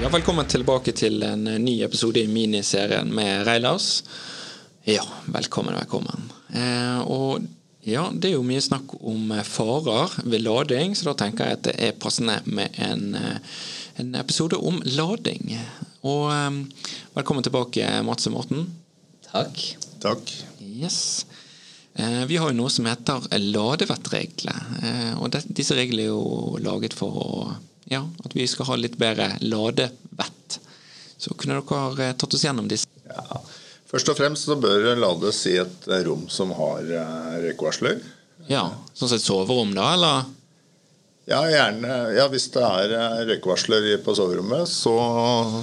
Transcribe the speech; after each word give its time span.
Ja, 0.00 0.08
velkommen 0.08 0.46
tilbake 0.48 0.94
til 0.96 1.20
en 1.26 1.42
ny 1.44 1.74
episode 1.84 2.22
i 2.22 2.28
miniserien 2.30 3.10
med 3.12 3.42
Reilars. 3.44 3.98
Ja, 4.88 5.02
velkommen, 5.28 5.76
velkommen. 5.76 6.30
Eh, 6.56 7.02
og 7.04 7.44
ja, 7.84 8.06
det 8.08 8.30
er 8.30 8.38
jo 8.38 8.46
mye 8.48 8.62
snakk 8.64 8.94
om 8.96 9.34
farer 9.44 10.16
ved 10.24 10.40
lading, 10.46 10.96
så 10.96 11.10
da 11.10 11.16
tenker 11.20 11.50
jeg 11.50 11.58
at 11.58 11.66
det 11.68 11.76
er 11.84 12.00
passende 12.00 12.38
med 12.48 12.80
en, 12.80 13.12
eh, 13.12 13.60
en 14.00 14.16
episode 14.22 14.56
om 14.56 14.80
lading. 14.88 15.52
Og 16.00 16.32
eh, 16.32 16.88
velkommen 17.20 17.44
tilbake, 17.44 17.92
Mats 18.08 18.30
og 18.32 18.38
Morten. 18.38 18.70
Takk. 19.28 19.60
Takk. 20.00 20.32
Yes. 20.64 21.26
Eh, 21.92 22.24
vi 22.24 22.40
har 22.40 22.48
jo 22.48 22.56
noe 22.56 22.72
som 22.72 22.88
heter 22.88 23.28
ladevettregler. 23.36 24.64
Eh, 24.80 25.12
og 25.20 25.34
det, 25.36 25.44
disse 25.52 25.76
reglene 25.76 26.08
er 26.08 26.14
jo 26.14 26.56
laget 26.64 26.96
for 26.96 27.20
å 27.20 27.34
ja, 27.90 28.04
at 28.24 28.36
vi 28.36 28.46
skal 28.50 28.68
ha 28.70 28.78
litt 28.78 28.96
bedre 29.00 29.32
ladevett. 29.42 30.60
Så 31.20 31.34
kunne 31.36 31.58
dere 31.58 32.06
eh, 32.06 32.16
tatt 32.16 32.36
oss 32.36 32.46
gjennom 32.46 32.68
disse? 32.70 32.88
Ja. 33.10 33.42
Først 33.90 34.08
og 34.12 34.18
fremst 34.20 34.46
så 34.46 34.54
bør 34.60 34.84
det 34.84 34.98
lades 35.02 35.42
i 35.50 35.56
et 35.58 35.88
rom 36.06 36.28
som 36.30 36.54
har 36.54 36.86
eh, 36.86 37.32
røykvarsler. 37.48 37.98
Ja, 38.48 38.68
Sånn 38.94 39.10
som 39.10 39.18
et 39.18 39.26
soverom, 39.26 39.74
da, 39.76 39.90
eller? 39.96 40.30
Ja, 41.30 41.42
gjerne, 41.50 41.96
ja, 42.16 42.24
hvis 42.30 42.48
det 42.54 42.62
er 42.66 42.94
eh, 42.96 43.18
røykvarsler 43.32 43.90
på 44.06 44.14
soverommet, 44.18 44.70
så, 44.70 44.94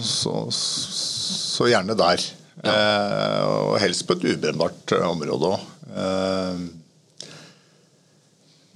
så, 0.06 0.36
så 0.52 1.72
gjerne 1.72 1.96
der. 1.98 2.28
Eh, 2.68 3.42
og 3.48 3.76
helst 3.82 4.06
på 4.08 4.18
et 4.18 4.28
ubrennbart 4.34 4.94
eh, 4.96 5.08
område 5.08 5.54
òg. 5.56 5.68
Eh, 5.98 6.56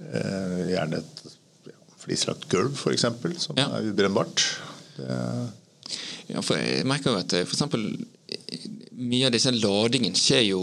eh, 0.08 0.60
gjerne 0.72 1.02
et 1.02 1.11
ja, 1.11 1.11
flislagt 2.02 2.48
gulv, 2.50 2.74
f.eks., 2.76 3.04
som 3.46 3.58
Ja. 3.58 3.68
er 3.78 3.90
ubrennbart. 3.92 4.44
Det, 4.96 5.18
Ja, 6.32 6.40
for 6.40 6.56
jeg 6.56 6.86
merker 6.88 7.12
jo 7.12 7.18
at 7.18 7.32
eh, 7.34 7.42
eh, 7.44 8.66
mye 8.96 9.26
av 9.26 9.32
disse 9.34 9.50
ladingen 9.52 10.14
skjer 10.16 10.44
jo 10.46 10.60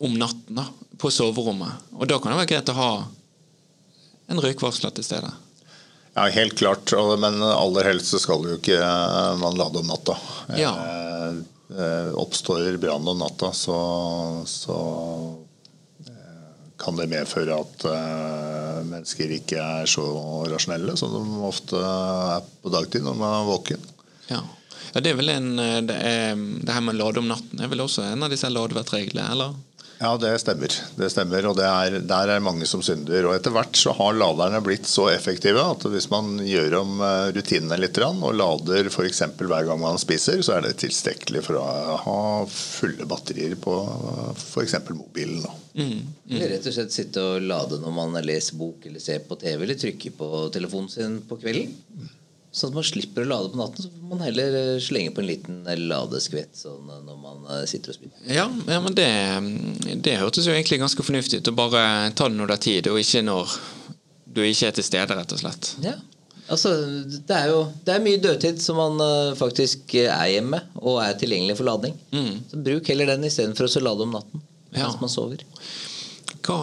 om 0.00 0.16
natten 0.18 0.58
da, 0.58 0.66
på 1.00 1.10
soverommet. 1.12 1.72
Og 1.96 2.08
da 2.10 2.18
kan 2.18 2.32
det 2.32 2.40
være 2.42 2.50
greit 2.50 2.72
å 2.72 2.76
ha 2.76 2.90
en 4.30 4.40
røykvarsler 4.42 4.92
til 4.96 5.04
stede. 5.06 5.30
Ja, 6.16 6.26
helt 6.34 6.56
klart. 6.58 6.90
Men 7.22 7.38
aller 7.42 7.86
helst 7.92 8.10
så 8.12 8.18
skal 8.20 8.44
jo 8.48 8.58
ikke 8.58 8.76
eh, 8.82 9.36
man 9.40 9.56
lade 9.56 9.80
om 9.80 9.88
natta. 9.88 10.16
Ja. 10.58 10.74
Eh, 11.70 12.10
oppstår 12.18 12.76
brann 12.82 13.06
om 13.08 13.20
natta, 13.22 13.52
så, 13.54 13.76
så 14.50 14.76
kan 16.80 16.96
det 16.96 17.10
medføre 17.10 17.58
at 17.60 17.84
eh, 17.90 18.78
mennesker 18.88 19.34
ikke 19.36 19.60
er 19.60 19.90
så 19.90 20.04
rasjonelle 20.50 20.96
som 20.98 21.12
de 21.12 21.42
ofte 21.46 21.80
er 21.80 22.46
på 22.62 22.72
dagtid 22.72 23.04
når 23.04 23.18
man 23.20 23.36
er 23.36 23.48
våken. 23.48 23.88
Ja. 24.30 24.40
ja, 24.94 25.02
det 25.02 25.12
er 25.12 25.18
vel 25.18 25.32
en 25.34 25.50
eh, 25.60 25.80
det, 25.86 25.96
er, 25.96 26.36
det 26.36 26.76
her 26.76 26.84
med 26.86 26.96
å 26.96 27.02
lade 27.04 27.22
om 27.22 27.28
natten 27.30 27.60
er 27.60 27.72
vel 27.72 27.84
også 27.84 28.06
en 28.08 28.24
av 28.26 28.32
disse 28.32 28.50
ladevettreglene, 28.50 29.28
eller? 29.34 29.58
Ja, 30.00 30.14
det 30.16 30.30
stemmer. 30.40 30.72
Det 30.96 31.10
stemmer, 31.12 31.44
og 31.50 31.58
det 31.58 31.66
er, 31.68 31.98
der 32.08 32.30
er 32.32 32.40
mange 32.40 32.64
som 32.64 32.80
synder. 32.80 33.26
Og 33.28 33.34
etter 33.36 33.52
hvert 33.52 33.76
så 33.76 33.92
har 33.98 34.14
laderne 34.16 34.62
blitt 34.64 34.88
så 34.88 35.10
effektive 35.12 35.60
at 35.60 35.84
hvis 35.92 36.06
man 36.08 36.38
gjør 36.40 36.78
om 36.78 37.02
eh, 37.04 37.26
rutinene 37.36 37.76
litt 37.76 38.00
og 38.00 38.32
lader 38.32 38.88
f.eks. 38.88 39.20
hver 39.36 39.66
gang 39.68 39.82
man 39.82 40.00
spiser, 40.00 40.40
så 40.40 40.56
er 40.56 40.64
det 40.64 40.78
tilstrekkelig 40.80 41.42
for 41.44 41.60
å 41.60 41.64
ha 42.06 42.22
fulle 42.48 43.04
batterier 43.10 43.58
på 43.60 43.74
f.eks. 44.32 44.78
mobilen. 44.88 45.44
Da. 45.44 45.52
Eller 46.30 46.54
rett 46.54 46.70
og 46.70 46.78
slett 46.78 46.96
sitte 46.96 47.26
og 47.34 47.44
lade 47.44 47.82
når 47.82 47.92
man 48.00 48.16
leser 48.24 48.56
bok 48.56 48.88
eller 48.88 49.04
ser 49.04 49.20
på 49.28 49.36
TV 49.42 49.66
eller 49.66 49.76
trykker 49.84 50.16
på 50.16 50.46
telefonen 50.56 50.88
sin 50.96 51.20
på 51.28 51.36
kvelden. 51.44 51.76
Sånn 52.50 52.72
at 52.72 52.78
man 52.80 52.86
slipper 52.86 53.22
å 53.22 53.30
lade 53.30 53.50
på 53.52 53.58
natten, 53.60 53.84
så 53.84 53.90
får 53.94 54.06
man 54.10 54.22
heller 54.26 54.54
eh, 54.58 54.80
slenge 54.82 55.12
på 55.14 55.22
en 55.22 55.28
liten 55.28 55.58
eh, 55.70 55.78
ladeskvett 55.78 56.56
sånn 56.58 56.88
eh, 56.90 57.02
når 57.06 57.20
man 57.22 57.44
sitter 57.70 57.92
og 57.92 57.98
spiller. 58.00 58.24
Ja, 58.26 58.48
ja 58.66 58.80
men 58.82 58.96
det, 58.98 59.06
det 60.02 60.16
hørtes 60.18 60.48
jo 60.48 60.54
egentlig 60.56 60.80
ganske 60.82 61.04
fornuftig 61.06 61.38
ut. 61.40 61.50
Å 61.52 61.54
bare 61.60 61.84
ta 62.18 62.26
det 62.26 62.34
når 62.40 62.50
det 62.50 62.56
er 62.56 62.64
tid, 62.64 62.90
og 62.90 62.98
ikke 62.98 63.22
når 63.28 63.54
du 64.34 64.42
ikke 64.42 64.72
er 64.72 64.74
til 64.80 64.88
stede, 64.88 65.18
rett 65.20 65.36
og 65.36 65.42
slett. 65.44 65.70
Ja. 65.86 65.94
Altså, 66.50 66.74
det 67.30 67.36
er 67.38 67.52
jo 67.52 67.62
det 67.86 67.94
er 67.94 68.02
mye 68.02 68.18
dødtid 68.18 68.58
som 68.58 68.80
man 68.82 68.98
faktisk 69.38 69.94
er 70.00 70.32
hjemme 70.32 70.58
og 70.80 70.98
er 71.04 71.14
tilgjengelig 71.20 71.54
for 71.60 71.68
lading. 71.70 71.94
Så 72.50 72.58
bruk 72.66 72.90
heller 72.90 73.12
den 73.12 73.28
istedenfor 73.30 73.70
å 73.70 73.84
lade 73.86 74.08
om 74.08 74.16
natten 74.18 74.42
Ja. 74.74 74.88
mens 74.88 74.98
man 74.98 75.12
sover. 75.12 75.44
Hva, 76.42 76.58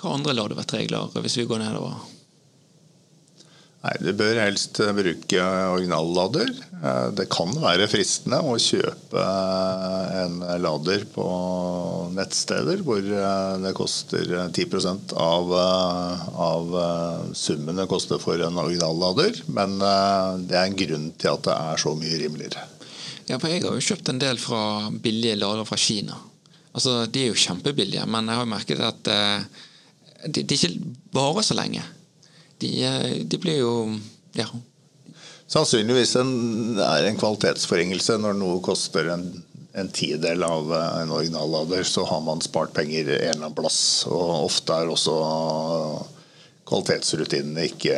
hva 0.00 0.14
andre 0.16 0.32
ladevettregler, 0.38 1.12
hvis 1.20 1.36
vi 1.36 1.44
går 1.50 1.60
nedover? 1.66 2.00
Nei, 3.86 3.94
Du 4.02 4.10
bør 4.18 4.38
helst 4.40 4.80
bruke 4.80 5.42
originallader. 5.70 6.48
Eh, 6.82 7.08
Det 7.14 7.28
kan 7.30 7.52
være 7.54 7.86
fristende 7.90 8.40
å 8.42 8.56
kjøpe 8.58 9.22
eh, 9.22 10.16
en 10.24 10.40
lader 10.62 11.04
på 11.12 11.26
nettsteder 12.16 12.82
hvor 12.86 12.98
eh, 12.98 13.52
det 13.62 13.74
koster 13.78 14.26
10 14.50 15.14
av, 15.14 15.54
av 15.54 16.76
summen 17.36 17.78
det 17.78 17.86
koster 17.90 18.18
for 18.22 18.42
en 18.42 18.58
originallader. 18.58 19.44
Men 19.46 19.78
det 19.78 20.56
er 20.56 20.64
en 20.66 20.78
grunn 20.78 21.10
til 21.14 21.36
at 21.36 21.46
det 21.46 21.54
er 21.56 21.82
så 21.82 21.94
mye 21.98 22.22
rimeligere. 22.24 22.66
Ja, 23.26 23.38
for 23.38 23.50
jeg 23.50 23.62
har 23.62 23.74
jo 23.74 23.86
kjøpt 23.86 24.10
en 24.10 24.22
del 24.22 24.38
fra 24.38 24.62
billige 24.90 25.38
ladere 25.38 25.66
fra 25.66 25.78
Kina. 25.78 26.18
Altså, 26.74 27.04
De 27.10 27.22
er 27.22 27.30
jo 27.30 27.38
kjempebillige, 27.38 28.06
men 28.06 28.30
jeg 28.30 28.40
har 28.40 28.50
merket 28.50 28.82
at 28.82 29.06
de, 30.26 30.42
de 30.42 30.58
ikke 30.58 30.74
varer 31.14 31.46
så 31.46 31.56
lenge. 31.58 31.82
De, 32.62 32.70
eh, 32.84 33.24
de 33.24 33.38
blir 33.42 33.60
jo 33.60 33.74
Ja. 34.36 34.48
Sannsynligvis 35.46 36.16
en, 36.18 36.30
er 36.82 37.06
en 37.06 37.18
kvalitetsforringelse 37.20 38.16
når 38.18 38.34
noe 38.34 38.58
koster 38.64 39.12
en, 39.14 39.28
en 39.78 39.90
tidel 39.94 40.42
av 40.42 40.72
eh, 40.74 41.02
en 41.04 41.12
originallader, 41.14 41.86
så 41.86 42.02
har 42.08 42.20
man 42.26 42.42
spart 42.42 42.74
penger 42.74 43.06
en 43.14 43.20
eller 43.20 43.44
annen 43.44 43.54
plass. 43.56 43.78
Og 44.10 44.48
ofte 44.48 44.74
er 44.74 44.90
også 44.90 45.14
kvalitetsrutinene 46.66 47.68
ikke 47.70 47.94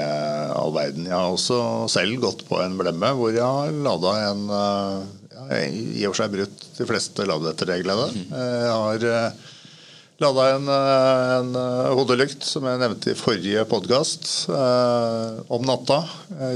all 0.53 0.75
verden. 0.77 1.09
Jeg 1.09 1.17
har 1.17 1.33
også 1.33 1.61
selv 1.89 2.21
gått 2.21 2.45
på 2.51 2.61
en 2.61 2.77
blemme 2.77 3.15
hvor 3.17 3.33
jeg 3.33 3.47
har 3.47 3.73
lada 3.87 4.17
en 4.29 4.45
eh, 4.61 4.99
ja, 5.39 5.63
I 5.73 6.05
og 6.05 6.13
for 6.13 6.21
seg 6.21 6.35
brutt 6.35 6.67
de 6.77 6.89
fleste 6.91 7.25
laderetterreglene. 7.31 8.27
Jeg 8.29 8.75
har 8.75 9.09
lada 10.19 10.55
en, 10.55 10.69
eh, 10.69 11.37
en 11.39 11.57
eh, 11.57 11.91
hodelykt 11.95 12.43
som 12.47 12.67
jeg 12.67 12.81
nevnte 12.81 13.13
i 13.13 13.19
forrige 13.19 13.63
podkast, 13.71 14.27
om 14.51 15.63
natta. 15.67 16.01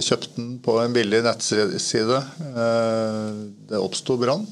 Kjøpte 0.03 0.33
den 0.37 0.56
på 0.65 0.78
en 0.83 0.95
billig 0.97 1.23
nettside. 1.25 2.19
Eh, 2.53 3.28
Det 3.71 3.78
oppsto 3.81 4.17
brann 4.21 4.47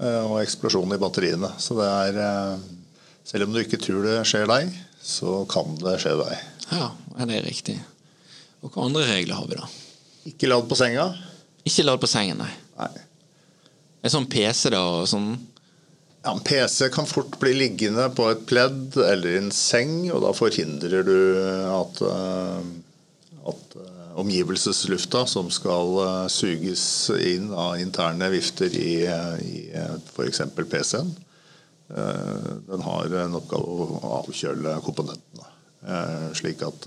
eh, 0.00 0.22
og 0.26 0.40
eksplosjon 0.42 0.92
i 0.94 1.00
batteriene. 1.00 1.52
Så 1.62 1.78
det 1.78 1.86
er 1.88 2.20
eh, 2.24 2.66
Selv 3.28 3.44
om 3.44 3.52
du 3.52 3.60
ikke 3.60 3.76
tror 3.76 4.06
det 4.06 4.22
skjer 4.24 4.46
deg, 4.48 4.70
så 5.04 5.42
kan 5.50 5.74
det 5.82 5.98
skje 6.00 6.14
deg. 6.16 6.38
ja, 6.72 6.86
er 7.20 7.26
det 7.28 7.42
riktig. 7.44 7.74
Og 8.64 8.72
hva 8.72 8.86
andre 8.86 9.02
regler 9.04 9.36
har 9.36 9.46
vi, 9.50 9.58
da? 9.58 9.66
Ikke 10.30 10.48
lad 10.48 10.64
på 10.68 10.74
senga. 10.78 11.04
Ikke 11.68 11.84
lad 11.84 12.00
på 12.00 12.08
sengen, 12.08 12.40
nei. 12.40 12.48
Nei. 12.78 13.02
En 14.00 14.10
sånn 14.14 14.26
PC, 14.32 14.70
da, 14.72 14.80
og 14.80 15.04
sånn 15.10 15.34
Ja, 16.22 16.32
en 16.32 16.40
PC 16.40 16.88
kan 16.88 17.06
fort 17.06 17.38
bli 17.38 17.52
liggende 17.54 18.08
på 18.10 18.26
et 18.32 18.42
pledd 18.50 18.96
eller 18.98 19.28
i 19.30 19.38
en 19.38 19.52
seng, 19.54 20.08
og 20.10 20.24
da 20.24 20.32
forhindrer 20.34 21.06
du 21.06 21.18
at, 21.70 22.00
eh, 22.02 22.64
at 23.52 23.76
eh, 23.78 24.08
omgivelseslufta 24.18 25.22
som 25.30 25.50
skal 25.54 25.94
eh, 26.02 26.26
suges 26.32 26.82
inn 27.22 27.52
av 27.54 27.78
interne 27.78 28.32
vifter 28.34 28.74
i, 28.74 29.06
i 29.06 29.62
f.eks. 30.10 30.42
PC-en, 30.58 31.14
den 31.88 32.82
har 32.84 33.14
en 33.22 33.38
oppgave 33.38 33.64
å 33.64 34.10
avkjøle 34.18 34.74
komponentene. 34.84 35.46
Slik 36.36 36.60
at 36.66 36.84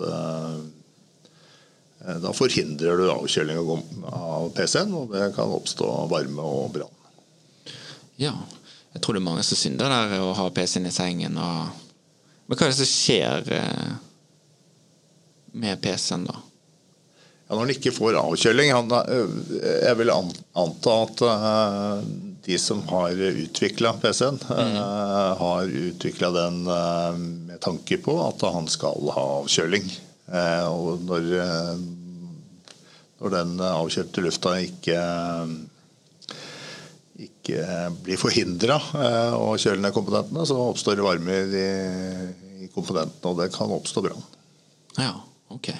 da 2.22 2.34
forhindrer 2.38 3.02
du 3.02 3.08
avkjøling 3.10 3.58
av 4.12 4.52
PC-en, 4.54 4.94
og 4.94 5.16
det 5.16 5.32
kan 5.34 5.56
oppstå 5.56 5.90
varme 6.12 6.46
og 6.46 6.76
brann. 6.76 7.00
Ja. 8.22 8.36
Jeg 8.92 9.02
tror 9.02 9.16
det 9.16 9.22
er 9.22 9.30
mange 9.30 9.44
som 9.48 9.60
synder 9.60 9.92
der 9.92 10.18
å 10.20 10.32
ha 10.36 10.48
PC-en 10.52 10.90
i 10.90 10.94
sengen. 10.94 11.38
og 11.40 12.48
Men 12.48 12.58
hva 12.58 12.68
er 12.68 12.74
det 12.74 12.80
som 12.82 12.90
skjer 12.90 13.52
eh, 13.56 13.92
med 15.64 15.80
PC-en, 15.84 16.26
da? 16.28 16.42
Ja, 17.52 17.56
når 17.56 17.66
den 17.68 17.76
ikke 17.76 17.92
får 17.92 18.16
avkjøling 18.16 18.70
han, 18.72 18.92
øh, 18.92 19.32
Jeg 19.60 19.96
vil 20.00 20.12
anta 20.12 20.94
at 21.06 21.24
øh, 21.28 22.04
de 22.48 22.60
som 22.60 22.80
har 22.88 23.12
utvikla 23.12 23.92
PC-en, 24.00 24.40
øh, 24.56 25.32
har 25.40 25.74
utvikla 25.88 26.32
den 26.36 26.62
med 26.64 27.60
tanke 27.64 28.00
på 28.00 28.16
at 28.24 28.44
han 28.56 28.68
skal 28.72 29.12
ha 29.16 29.26
avkjøling. 29.42 29.92
Eh, 30.32 30.68
og 30.68 31.04
når, 31.08 31.28
når 33.20 33.36
den 33.36 33.60
avkjølte 33.68 34.24
lufta 34.24 34.56
ikke 34.64 35.04
ikke 37.52 37.78
blir 38.06 38.20
forhindra 38.20 38.78
å 39.38 39.54
kjøle 39.60 39.84
ned 39.84 39.96
komponentene, 39.96 40.46
så 40.48 40.58
oppstår 40.70 41.00
det 41.00 41.06
varme 41.06 41.38
i, 41.44 41.66
i 42.66 42.70
komponentene, 42.74 43.32
og 43.32 43.42
det 43.42 43.52
kan 43.56 43.74
oppstå 43.76 44.04
brann. 44.06 44.26
Ja, 44.98 45.14
ok. 45.54 45.72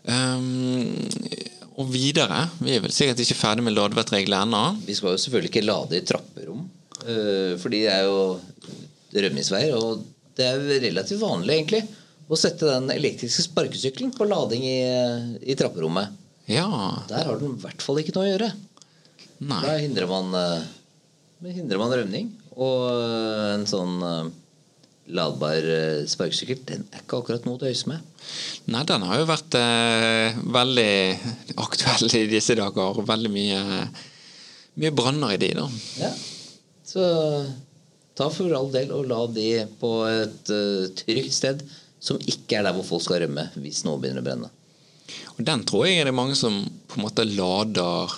Um, 0.00 0.96
og 1.76 1.90
videre 1.92 2.46
Vi 2.64 2.72
er 2.72 2.80
vel 2.82 2.92
sikkert 2.94 3.20
ikke 3.20 3.36
ferdig 3.36 3.64
med 3.66 3.74
lodvettregler 3.76 4.46
ennå. 4.46 4.62
Vi 4.86 4.96
skal 4.96 5.14
jo 5.14 5.20
selvfølgelig 5.22 5.52
ikke 5.52 5.66
lade 5.66 5.98
i 5.98 6.04
trapperom, 6.08 6.64
eh, 7.04 7.52
fordi 7.60 7.82
det 7.84 7.92
er 7.94 8.08
jo 8.08 9.20
rømningsveier. 9.26 9.76
Og 9.76 10.02
det 10.36 10.46
er 10.46 10.56
jo 10.56 10.80
relativt 10.86 11.22
vanlig, 11.22 11.58
egentlig, 11.58 11.82
å 12.30 12.38
sette 12.38 12.68
den 12.68 12.90
elektriske 12.94 13.44
sparkesykkelen 13.48 14.12
på 14.16 14.28
lading 14.28 14.64
i, 14.66 14.80
i 15.42 15.56
trapperommet. 15.58 16.16
Ja. 16.50 16.66
Der 17.10 17.28
har 17.28 17.38
den 17.38 17.54
i 17.54 17.62
hvert 17.62 17.82
fall 17.84 18.00
ikke 18.02 18.14
noe 18.16 18.26
å 18.26 18.32
gjøre. 18.32 18.50
Nei. 19.40 19.62
Da 19.64 19.78
hindrer 19.80 20.10
man, 20.10 20.34
eh, 20.36 21.50
hindrer 21.56 21.80
man 21.80 21.94
rømning. 21.96 22.30
Og 22.60 22.86
eh, 22.90 23.46
en 23.54 23.66
sånn 23.68 23.96
eh, 24.04 24.30
ladbar 25.16 25.64
sparkesykkel, 26.10 26.60
den 26.68 26.84
er 26.92 27.02
ikke 27.02 27.22
akkurat 27.22 27.46
noe 27.48 27.58
å 27.58 27.62
tøyse 27.62 27.88
med. 27.90 28.04
Nei, 28.70 28.84
den 28.86 29.06
har 29.08 29.18
jo 29.18 29.30
vært 29.30 29.56
eh, 29.58 30.36
veldig 30.58 30.92
aktuell 31.56 32.12
i 32.20 32.26
disse 32.30 32.58
dager. 32.58 33.00
Veldig 33.08 33.32
mye, 33.32 33.64
mye 34.78 34.94
branner 34.94 35.34
i 35.34 35.40
de, 35.40 35.50
da. 35.58 35.66
Ja. 36.04 36.12
Så 36.86 37.02
ta 38.18 38.28
for 38.34 38.52
all 38.54 38.70
del 38.74 38.90
og 38.92 39.08
la 39.08 39.20
de 39.32 39.50
på 39.80 39.90
et 40.10 40.50
uh, 40.52 40.88
trygt 40.98 41.32
sted 41.32 41.62
som 42.02 42.18
ikke 42.18 42.58
er 42.58 42.66
der 42.66 42.74
hvor 42.76 42.84
folk 42.84 43.04
skal 43.04 43.22
rømme 43.22 43.46
hvis 43.62 43.84
noe 43.86 44.00
begynner 44.00 44.24
å 44.24 44.26
brenne. 44.26 44.50
Og 45.36 45.44
den 45.46 45.62
tror 45.68 45.86
jeg 45.86 46.00
er 46.00 46.10
det 46.10 46.16
mange 46.16 46.36
som 46.38 46.58
på 46.90 46.98
en 46.98 47.06
måte 47.06 47.24
lader 47.28 48.12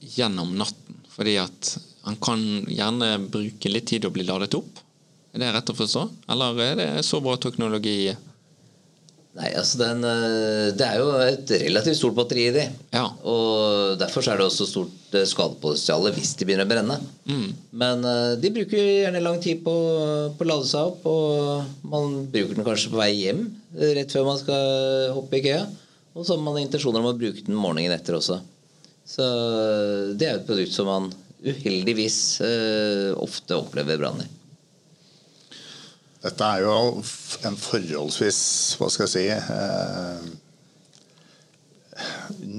gjennom 0.00 0.56
natten. 0.58 0.98
Fordi 1.10 1.36
at 1.42 1.74
han 2.06 2.16
kan 2.22 2.42
gjerne 2.68 3.12
bruke 3.30 3.72
litt 3.72 3.90
tid 3.90 4.06
å 4.08 4.14
bli 4.14 4.24
ladet 4.24 4.56
opp. 4.56 4.80
Er 5.34 5.44
det 5.44 5.52
rett 5.54 5.70
å 5.70 5.76
forstå? 5.76 6.08
Eller 6.32 6.60
er 6.64 6.76
det 6.80 6.90
så 7.06 7.20
bra 7.22 7.36
teknologi? 7.38 8.10
Nei, 9.38 9.52
altså 9.54 9.78
den, 9.78 10.02
eh, 10.02 10.72
Det 10.74 10.86
er 10.86 10.96
jo 10.98 11.10
et 11.22 11.50
relativt 11.62 11.96
stort 11.96 12.16
batteri 12.16 12.48
i 12.48 12.54
de. 12.54 12.64
Ja. 12.90 13.04
Og 13.22 13.98
Derfor 14.00 14.24
så 14.24 14.32
er 14.32 14.40
det 14.40 14.48
også 14.48 14.66
stort 14.66 15.14
eh, 15.14 15.26
skadepotensial 15.28 16.08
hvis 16.16 16.34
de 16.34 16.48
begynner 16.48 16.66
å 16.66 16.72
brenne. 16.72 16.96
Men 17.70 18.04
eh, 18.04 18.34
de 18.42 18.50
bruker 18.56 18.80
gjerne 18.80 19.22
lang 19.22 19.38
tid 19.42 19.62
på, 19.62 19.74
på 20.34 20.46
å 20.46 20.50
lade 20.50 20.66
seg 20.66 20.90
opp. 20.90 21.06
Og 21.06 21.86
man 21.92 22.24
bruker 22.32 22.58
den 22.58 22.66
kanskje 22.66 22.90
på 22.90 22.98
vei 22.98 23.12
hjem 23.20 23.46
rett 23.70 24.10
før 24.10 24.26
man 24.26 24.40
skal 24.40 25.14
hoppe 25.14 25.38
i 25.38 25.44
køya. 25.46 25.62
Og 26.16 26.26
så 26.26 26.34
har 26.34 26.42
man 26.42 26.58
intensjoner 26.58 26.98
om 26.98 27.12
å 27.12 27.18
bruke 27.18 27.46
den 27.46 27.54
morgenen 27.54 27.94
etter 27.94 28.18
også. 28.18 28.40
Så 29.10 29.26
eh, 29.26 30.12
det 30.14 30.28
er 30.28 30.38
et 30.38 30.46
produkt 30.46 30.74
som 30.74 30.90
man 30.90 31.08
uheldigvis 31.40 32.20
eh, 32.44 33.08
ofte 33.18 33.56
opplever 33.58 33.98
brann 34.00 34.22
i. 34.22 34.28
Dette 36.20 36.44
er 36.44 36.66
jo 36.66 37.00
en 37.48 37.56
forholdsvis, 37.56 38.40
hva 38.76 38.90
skal 38.92 39.06
jeg 39.06 39.14
si 39.14 39.26
eh, 39.32 40.30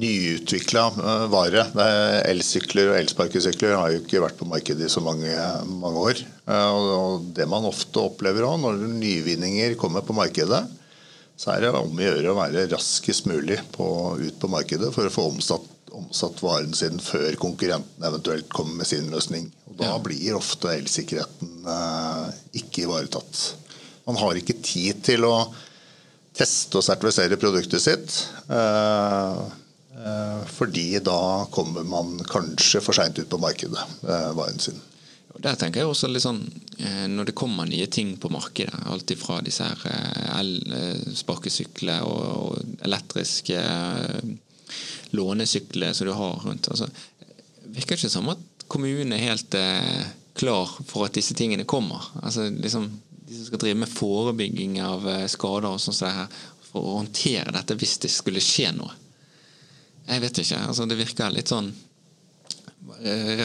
Nyutvikla 0.02 0.84
eh, 0.90 1.26
vare. 1.32 1.66
Er 1.82 2.26
Elsykler 2.32 2.92
og 2.92 3.00
elsparkesykler 3.00 3.78
har 3.78 3.94
jo 3.94 4.02
ikke 4.02 4.24
vært 4.24 4.40
på 4.40 4.50
markedet 4.50 4.88
i 4.88 4.92
så 4.92 5.04
mange, 5.06 5.32
mange 5.70 6.06
år. 6.10 6.24
Eh, 6.50 6.70
og 6.74 7.32
Det 7.38 7.48
man 7.50 7.70
ofte 7.70 8.02
opplever 8.02 8.50
òg, 8.50 8.60
når 8.66 8.82
nyvinninger 8.98 9.78
kommer 9.82 10.06
på 10.06 10.18
markedet, 10.18 10.64
så 11.42 11.56
er 11.56 11.64
det 11.64 11.72
om 11.74 11.96
å 11.96 12.06
gjøre 12.06 12.34
å 12.34 12.38
være 12.38 12.68
raskest 12.70 13.30
mulig 13.30 13.58
på, 13.74 13.86
ut 14.20 14.42
på 14.42 14.50
markedet 14.52 14.92
for 14.94 15.08
å 15.08 15.14
få 15.14 15.30
omsatt, 15.32 15.70
omsatt 15.98 16.42
varen 16.44 16.74
sin 16.78 17.00
før 17.04 17.36
konkurrenten 17.40 18.06
eventuelt 18.08 18.50
kommer 18.54 18.82
med 18.82 18.90
sin 18.90 19.10
løsning. 19.12 19.50
Og 19.70 19.78
Da 19.82 19.96
blir 20.04 20.38
ofte 20.38 20.72
elsikkerheten 20.76 21.66
eh, 21.68 22.28
ikke 22.62 22.86
ivaretatt. 22.86 23.42
Man 24.08 24.20
har 24.22 24.38
ikke 24.40 24.58
tid 24.64 25.04
til 25.06 25.26
å 25.28 25.36
teste 26.38 26.80
og 26.80 26.86
sertifisere 26.86 27.38
produktet 27.40 27.84
sitt. 27.84 28.22
eh, 28.50 29.42
eh, 30.02 30.46
fordi 30.52 31.00
da 31.04 31.46
kommer 31.52 31.84
man 31.88 32.18
kanskje 32.30 32.82
for 32.84 32.98
seint 32.98 33.20
ut 33.20 33.30
på 33.30 33.42
markedet, 33.42 33.84
eh, 34.08 34.32
varen 34.38 34.60
sin. 34.60 34.80
Der 35.42 35.56
tenker 35.56 35.80
jeg 35.82 35.88
også 35.90 36.10
litt 36.12 36.22
sånn 36.26 36.42
eh, 36.78 37.08
Når 37.08 37.30
det 37.30 37.36
kommer 37.40 37.66
nye 37.66 37.88
ting 37.88 38.18
på 38.20 38.30
markedet, 38.30 38.76
alt 38.86 39.10
ifra 39.16 39.40
disse 39.42 39.64
her 39.64 39.80
elsparkesykler 40.42 42.04
og 42.06 42.60
elektriske 42.84 43.62
lånesykler 45.16 45.94
som 45.94 46.08
du 46.08 46.14
har 46.18 46.42
rundt 46.46 46.70
altså, 46.72 46.90
Virker 47.72 47.96
ikke 47.96 48.12
som 48.12 48.30
at 48.34 48.66
kommunen 48.72 49.14
er 49.16 49.24
helt 49.24 49.56
eh, 49.56 50.08
klar 50.36 50.72
for 50.88 51.06
at 51.06 51.16
disse 51.16 51.36
tingene 51.38 51.64
kommer. 51.68 52.04
Altså 52.24 52.50
liksom 52.50 52.90
De 53.28 53.38
som 53.38 53.46
skal 53.48 53.62
drive 53.62 53.80
med 53.80 53.92
forebygging 53.92 54.80
av 54.84 55.08
eh, 55.08 55.28
skader 55.32 55.70
og 55.70 55.80
sånn 55.80 55.96
som 55.96 56.10
det 56.10 56.18
her, 56.18 56.42
for 56.72 56.88
å 56.88 56.98
håndtere 56.98 57.54
dette 57.56 57.78
hvis 57.80 57.98
det 58.04 58.12
skulle 58.12 58.44
skje 58.44 58.74
noe. 58.76 58.92
Jeg 60.08 60.24
vet 60.24 60.44
ikke. 60.44 60.60
altså 60.68 60.88
Det 60.90 61.00
virker 61.00 61.32
litt 61.32 61.52
sånn 61.52 61.72
Eh, 63.02 63.44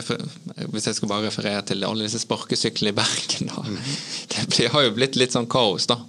hvis 0.73 0.87
jeg 0.89 0.97
skal 0.97 1.11
bare 1.11 1.29
referere 1.29 1.63
til 1.69 1.85
alle 1.85 2.07
disse 2.07 2.23
sparkesyklene 2.23 2.93
i 2.93 2.97
Bergen, 2.97 3.51
da. 3.53 3.65
Det 4.57 4.71
har 4.73 4.87
jo 4.87 4.95
blitt 4.97 5.19
litt 5.21 5.37
sånn 5.37 5.49
kaos, 5.51 5.89
da. 5.91 6.01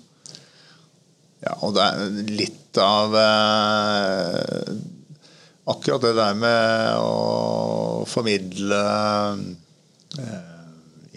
Ja, 1.44 1.54
og 1.62 1.75
det 1.77 1.83
er 1.86 2.31
litt 2.33 2.80
av 2.81 3.13
eh, 3.19 4.71
Akkurat 5.68 6.04
det 6.06 6.14
der 6.16 6.38
med 6.40 7.02
å 7.04 8.06
formidle 8.08 8.84
eh, 10.16 10.54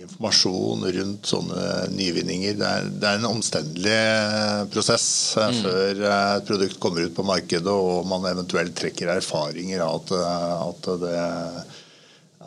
informasjon 0.02 0.82
rundt 0.96 1.28
sånne 1.30 1.66
nyvinninger. 1.94 2.56
Det 2.58 2.66
er, 2.66 2.88
det 2.90 3.08
er 3.08 3.20
en 3.20 3.28
omstendelig 3.30 4.00
prosess 4.72 5.06
mm. 5.38 5.60
før 5.62 6.02
eh, 6.02 6.32
et 6.40 6.48
produkt 6.48 6.80
kommer 6.82 7.06
ut 7.06 7.14
på 7.16 7.26
markedet 7.26 7.72
og 7.72 8.08
man 8.10 8.26
eventuelt 8.32 8.74
trekker 8.76 9.14
erfaringer 9.14 9.84
av 9.86 10.00
at, 10.00 10.14
eh, 10.18 10.56
at 10.66 10.90
det 11.04 11.14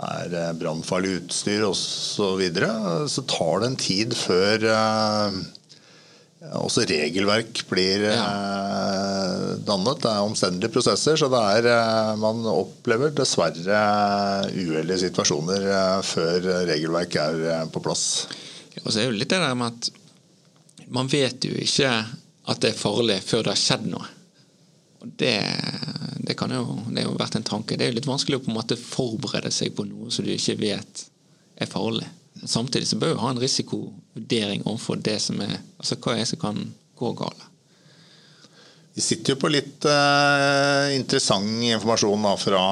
er 0.03 0.37
eh, 0.41 0.53
brannfarlig 0.59 1.17
utstyr 1.21 1.65
osv. 1.69 1.89
Så, 2.13 2.29
videre. 2.37 2.69
så 3.09 3.23
tar 3.29 3.61
det 3.61 3.71
en 3.71 3.79
tid 3.79 4.13
før 4.17 4.67
eh, 4.69 5.39
også 6.51 6.83
regelverk 6.89 7.61
blir 7.69 8.03
eh, 8.09 9.43
dannet. 9.63 10.01
Det 10.03 10.09
er 10.11 10.25
omstendelige 10.25 10.73
prosesser, 10.73 11.15
så 11.19 11.29
det 11.31 11.41
er, 11.57 11.67
eh, 11.71 12.13
man 12.19 12.43
opplever 12.51 13.13
dessverre 13.15 13.83
uheldige 14.51 15.05
situasjoner 15.05 15.67
eh, 15.69 15.99
før 16.07 16.49
regelverk 16.69 17.15
er 17.21 17.45
eh, 17.47 17.67
på 17.71 17.83
plass. 17.83 18.05
Og 18.83 18.89
så 18.89 18.97
er 18.97 19.05
det 19.05 19.11
jo 19.11 19.19
litt 19.21 19.31
det 19.31 19.39
der 19.43 19.55
med 19.55 19.71
at 19.71 20.89
man 20.93 21.07
vet 21.09 21.47
jo 21.47 21.55
ikke 21.55 21.93
at 22.43 22.59
det 22.59 22.73
er 22.73 22.81
farlig 22.81 23.21
før 23.23 23.45
det 23.45 23.53
har 23.53 23.61
skjedd 23.61 23.87
noe. 23.93 24.09
Og 25.03 25.13
det, 25.19 25.37
det 26.27 26.35
kan 26.39 26.51
jo 26.51 26.65
det 26.89 27.03
har 27.03 27.07
jo 27.07 27.19
vært 27.19 27.37
en 27.39 27.47
tanke. 27.47 27.77
Det 27.77 27.87
er 27.87 27.93
jo 27.93 27.99
litt 28.01 28.09
vanskelig 28.09 28.41
å 28.41 28.43
på 28.43 28.51
en 28.51 28.59
måte 28.59 28.79
forberede 28.79 29.51
seg 29.51 29.75
på 29.77 29.87
noe 29.87 30.11
som 30.11 30.27
du 30.27 30.33
ikke 30.35 30.59
vet 30.59 31.05
er 31.61 31.71
farlig. 31.71 32.07
Samtidig 32.41 32.89
så 32.89 32.99
bør 32.99 33.13
vi 33.13 33.21
ha 33.21 33.31
en 33.31 33.41
risikovurdering 33.41 34.65
overfor 34.65 34.99
det 35.05 35.19
som 35.21 35.41
er 35.43 35.59
Altså 35.77 35.99
hva 36.01 36.15
er 36.15 36.23
det 36.23 36.29
som 36.33 36.41
kan 36.41 36.61
gå 36.99 37.11
galt. 37.17 37.49
Vi 38.93 39.01
sitter 39.01 39.33
jo 39.33 39.41
på 39.41 39.49
litt 39.49 39.85
eh, 39.89 40.93
interessant 40.93 41.65
informasjon 41.65 42.27
da, 42.27 42.33
fra 42.37 42.63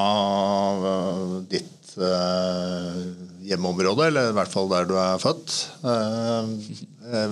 uh, 0.77 1.37
ditt 1.49 1.95
uh, 1.97 2.99
hjemmeområde, 3.47 4.05
eller 4.11 4.29
i 4.29 4.35
hvert 4.37 4.53
fall 4.53 4.69
der 4.69 4.85
du 4.85 4.93
er 5.01 5.21
født. 5.21 5.55
Uh, 5.81 6.45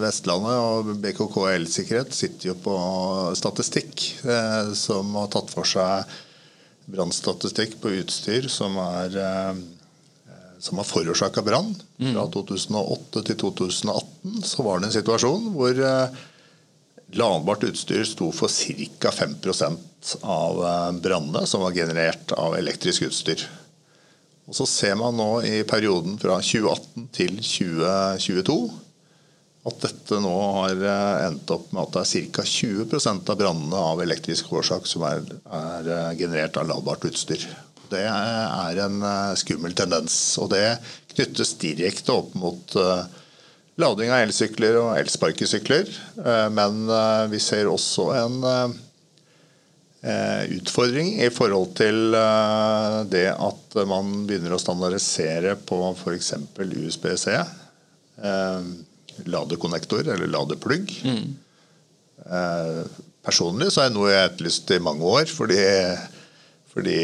Vestlandet 0.01 0.57
og 0.57 0.89
BKK 1.03 1.37
Elsikkerhet 1.51 2.17
sitter 2.17 2.49
jo 2.49 2.55
på 2.59 2.73
statistikk 3.37 4.01
som 4.75 5.13
har 5.15 5.29
tatt 5.31 5.53
for 5.53 5.69
seg 5.69 6.09
brannstatistikk 6.89 7.77
på 7.79 7.93
utstyr 8.01 8.49
som 8.51 8.75
er 8.81 9.15
som 10.59 10.81
har 10.81 10.87
forårsaka 10.87 11.41
brann. 11.45 11.71
Fra 11.97 12.25
2008 12.33 13.23
til 13.29 13.39
2018 13.45 14.43
så 14.43 14.65
var 14.65 14.79
det 14.79 14.89
en 14.89 14.97
situasjon 14.99 15.47
hvor 15.55 15.79
Landbart 17.11 17.63
utstyr 17.63 18.03
sto 18.05 18.29
for 18.31 18.49
ca. 18.49 19.11
5 19.11 19.35
av 20.21 20.65
eh, 20.65 20.91
brannene 21.01 21.45
som 21.47 21.61
var 21.61 21.71
generert 21.71 22.31
av 22.31 22.55
elektrisk 22.57 23.07
utstyr. 23.09 23.47
Og 24.45 24.55
Så 24.55 24.65
ser 24.65 24.95
man 24.95 25.17
nå 25.17 25.41
i 25.45 25.63
perioden 25.63 26.19
fra 26.21 26.37
2018 26.41 27.09
til 27.13 27.41
2022 27.41 28.59
at 29.69 29.81
dette 29.83 30.19
nå 30.21 30.35
har 30.59 30.77
eh, 30.77 31.25
endt 31.27 31.49
opp 31.53 31.73
med 31.73 31.87
at 31.87 31.97
det 31.97 32.05
er 32.05 32.29
ca. 32.29 32.45
20% 32.45 33.33
av 33.33 33.41
brannene 33.41 33.81
av 33.89 34.05
elektrisk 34.05 34.53
årsak 34.61 34.85
som 34.89 35.05
er, 35.09 35.25
er 35.49 35.89
eh, 35.95 36.13
generert 36.21 36.61
av 36.61 36.69
ladbart 36.69 37.09
utstyr. 37.09 37.47
Det 37.91 38.03
er 38.05 38.81
en 38.85 38.99
eh, 39.05 39.37
skummel 39.39 39.75
tendens. 39.77 40.15
Og 40.41 40.51
det 40.53 40.79
knyttes 41.15 41.55
direkte 41.61 42.15
opp 42.15 42.35
mot 42.39 42.75
lading 43.79 44.11
av 44.11 44.25
elsykler 44.25 44.77
og 44.79 44.93
elsparkesykler. 44.99 45.89
Men 46.53 46.85
vi 47.31 47.39
ser 47.43 47.67
også 47.67 48.05
en 48.15 48.37
utfordring 50.55 51.09
i 51.25 51.27
forhold 51.33 51.73
til 51.79 52.15
det 53.11 53.25
at 53.33 53.77
man 53.89 54.13
begynner 54.29 54.55
å 54.55 54.61
standardisere 54.61 55.57
på 55.67 55.81
f.eks. 55.91 56.31
USBC 56.55 57.27
ladekonnektor, 59.25 60.07
eller 60.07 60.27
ladeplugg. 60.27 60.91
Mm. 61.03 61.35
Eh, 62.25 62.83
personlig 63.25 63.71
så 63.73 63.83
er 63.83 63.91
det 63.91 63.97
noe 63.97 64.11
jeg 64.11 64.21
har 64.21 64.31
etterlyst 64.31 64.73
i 64.75 64.81
mange 64.83 65.05
år, 65.07 65.29
fordi, 65.31 65.59
fordi, 66.69 66.97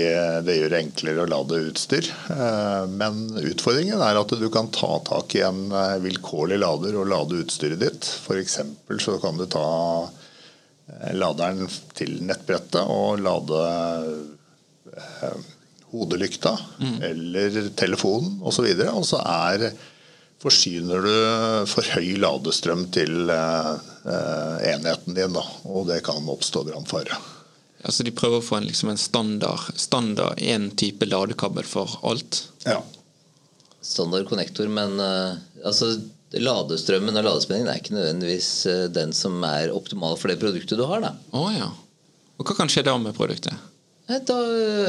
det 0.46 0.60
gjør 0.60 0.72
det 0.72 0.82
enklere 0.84 1.24
å 1.24 1.30
lade 1.32 1.62
utstyr. 1.72 2.10
Eh, 2.32 2.84
men 2.92 3.24
utfordringen 3.42 4.04
er 4.04 4.20
at 4.20 4.36
du 4.38 4.46
kan 4.54 4.70
ta 4.74 5.00
tak 5.08 5.34
i 5.38 5.42
en 5.48 5.66
eh, 5.74 5.98
vilkårlig 6.04 6.60
lader 6.62 7.00
og 7.02 7.10
lade 7.10 7.42
utstyret 7.42 7.82
ditt. 7.82 8.06
F.eks. 8.06 8.60
så 9.02 9.18
kan 9.24 9.42
du 9.42 9.48
ta 9.50 9.66
laderen 11.18 11.66
til 11.98 12.20
nettbrettet 12.22 12.86
og 12.94 13.24
lade 13.26 13.62
hodelykta 15.90 16.54
mm. 16.78 16.96
eller 17.10 17.58
telefonen 17.78 18.38
osv. 18.46 18.68
Og, 18.70 18.78
så 18.78 18.92
og 18.94 19.08
så 19.10 19.22
er 19.26 19.70
forsyner 20.46 21.06
du 21.06 21.16
for 21.70 21.96
høy 21.96 22.16
ladestrøm 22.22 22.88
til 22.94 23.32
eh, 23.34 23.72
eh, 24.06 24.68
enheten 24.74 25.18
din, 25.18 25.34
da, 25.36 25.46
og 25.72 25.88
det 25.90 26.04
kan 26.06 26.30
oppstå 26.36 26.66
brannfare. 26.68 27.18
Altså 27.86 28.06
De 28.06 28.14
prøver 28.16 28.42
å 28.42 28.46
få 28.46 28.58
en, 28.60 28.68
liksom 28.68 28.90
en 28.92 29.00
standard 29.00 29.70
standard 29.80 30.42
én 30.42 30.72
type 30.78 31.06
ladekabel 31.06 31.68
for 31.70 32.00
alt? 32.08 32.42
Ja. 32.66 32.80
Standard 33.86 34.26
konnektor, 34.30 34.70
men 34.74 34.98
uh, 34.98 35.38
altså, 35.62 35.92
ladestrømmen 36.34 37.20
og 37.22 37.28
ladespenningen 37.28 37.70
er 37.70 37.82
ikke 37.82 37.94
nødvendigvis 37.94 38.50
uh, 38.72 38.86
den 38.90 39.14
som 39.14 39.38
er 39.46 39.74
optimal 39.74 40.18
for 40.18 40.34
det 40.34 40.40
produktet 40.42 40.82
du 40.82 40.86
har. 40.90 41.06
da. 41.06 41.14
Oh, 41.38 41.52
ja. 41.54 41.70
Og 42.36 42.50
Hva 42.50 42.58
kan 42.58 42.72
skje 42.72 42.88
da 42.88 42.98
med 43.00 43.14
produktet? 43.18 43.54
Da 44.06 44.38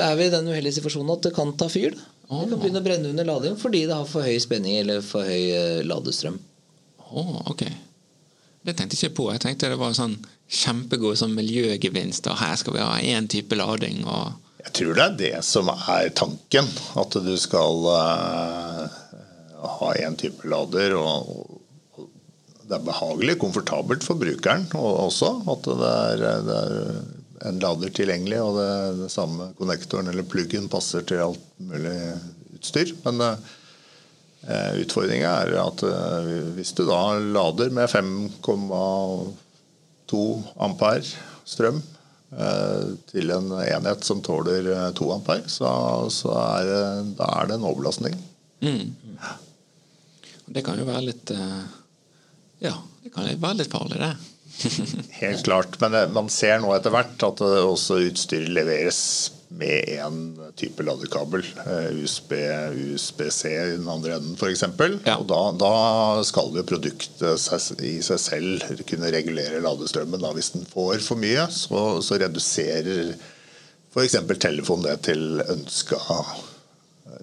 er 0.05 0.17
vi 0.17 0.27
i 0.27 0.33
den 0.33 0.49
uheldige 0.49 0.79
situasjonen 0.79 1.15
at 1.15 1.29
det 1.29 1.35
kan 1.37 1.53
ta 1.57 1.69
fyr. 1.73 1.93
da. 1.97 2.09
Oh. 2.29 2.41
Det 2.43 2.51
kan 2.51 2.63
begynne 2.63 2.81
å 2.81 2.87
brenne 2.87 3.13
under 3.13 3.29
lading 3.29 3.61
fordi 3.61 3.85
det 3.87 3.95
har 3.95 4.09
for 4.09 4.27
høy 4.27 4.41
spenning 4.43 4.81
eller 4.81 5.05
for 5.05 5.29
høy 5.29 5.53
uh, 5.53 5.85
ladestrøm. 5.87 6.41
Oh, 7.13 7.37
ok. 7.53 7.69
Det 8.67 8.75
tenkte 8.75 8.97
jeg 8.97 9.13
ikke 9.13 9.21
på. 9.21 9.29
Jeg 9.37 9.45
tenkte 9.45 9.71
det 9.71 9.79
var 9.79 9.93
sånn 9.95 10.17
kjempegod 10.47 11.19
sånn. 11.19 11.37
Og 11.37 12.41
her 12.41 12.57
skal 12.61 12.77
vi 12.77 12.85
ha 12.85 12.99
én 13.01 13.29
type 13.31 13.59
lading. 13.59 14.05
Og 14.07 14.47
jeg 14.67 14.75
tror 14.81 14.97
det 14.97 15.05
er 15.05 15.19
det 15.21 15.35
som 15.47 15.71
er 15.71 16.09
tanken. 16.19 16.71
At 16.99 17.19
du 17.23 17.35
skal 17.39 17.87
uh, 17.87 18.87
ha 19.79 19.93
én 20.03 20.17
type 20.19 20.49
lader. 20.51 20.97
Og, 20.99 21.29
og, 21.97 22.09
det 22.67 22.75
er 22.81 22.89
behagelig, 22.89 23.37
komfortabelt 23.39 24.03
for 24.07 24.19
brukeren 24.19 24.67
også. 24.75 25.37
At 25.53 25.69
det 25.71 25.93
er, 25.93 26.25
det 26.47 26.57
er 26.63 27.51
en 27.51 27.61
lader 27.63 27.93
tilgjengelig, 27.95 28.41
og 28.43 28.57
det, 28.59 28.71
det 29.05 29.13
samme 29.13 29.53
konnektoren 29.59 30.09
eller 30.11 30.27
pluggen 30.27 30.67
passer 30.73 31.05
til 31.07 31.23
alt 31.29 31.47
mulig 31.63 31.95
utstyr. 32.57 32.91
Men 33.05 33.23
uh, 33.23 34.73
utfordringa 34.83 35.31
er 35.45 35.57
at 35.63 35.83
eh, 35.87 36.29
hvis 36.55 36.75
du 36.79 36.85
da 36.87 37.19
lader 37.19 37.71
med 37.75 37.91
5,2 40.07 40.43
ampere 40.57 41.03
strøm 41.45 41.81
eh, 42.33 42.95
til 43.11 43.31
en 43.31 43.53
enhet 43.53 44.05
som 44.05 44.23
tåler 44.23 44.93
2 44.93 45.05
eh, 45.09 45.15
ampere, 45.15 45.49
så, 45.49 46.09
så 46.11 46.33
er, 46.35 47.03
da 47.17 47.25
er 47.41 47.47
det 47.49 47.55
en 47.59 47.67
overbelastning. 47.67 48.17
Mm. 48.61 48.95
Det 50.47 50.63
kan 50.65 50.79
jo 50.79 50.87
være 50.87 51.09
litt 51.11 51.31
eh, 51.31 51.65
Ja, 52.63 52.73
det 53.03 53.13
kan 53.13 53.27
være 53.27 53.61
litt 53.61 53.73
farlig, 53.73 53.99
det. 54.01 54.15
Helt 55.23 55.45
klart. 55.45 55.81
Men 55.81 55.95
eh, 55.95 56.11
man 56.13 56.29
ser 56.33 56.61
nå 56.63 56.73
etter 56.77 56.95
hvert 56.95 57.27
at 57.27 57.43
også 57.45 58.01
utstyret 58.09 58.53
leveres 58.53 59.01
med 59.57 59.89
én 59.89 60.19
type 60.59 60.83
ladekabel. 60.83 61.45
Eh, 61.67 61.89
USB, 62.03 62.33
USB-C 62.73 63.53
i 63.53 63.77
den 63.77 63.89
andre 63.89 64.17
enden 64.19 64.37
f.eks. 64.37 64.65
Ja. 65.07 65.17
Og 65.21 65.27
da, 65.31 65.41
da, 65.61 65.73
skal 66.27 66.53
jo 66.57 66.67
produktet 66.67 67.49
i 67.87 67.97
seg 68.05 68.21
selv 68.23 68.67
kunne 68.89 69.13
regulere 69.15 69.63
ladestrømmen. 69.65 70.23
Da. 70.23 70.35
Hvis 70.37 70.53
den 70.57 70.67
får 70.69 71.01
for 71.07 71.21
mye, 71.21 71.49
så, 71.55 71.87
så 72.05 72.21
reduserer 72.21 73.15
f.eks. 73.95 74.19
telefonen 74.43 74.91
det 74.91 74.99
til 75.11 75.41
ønska 75.47 76.01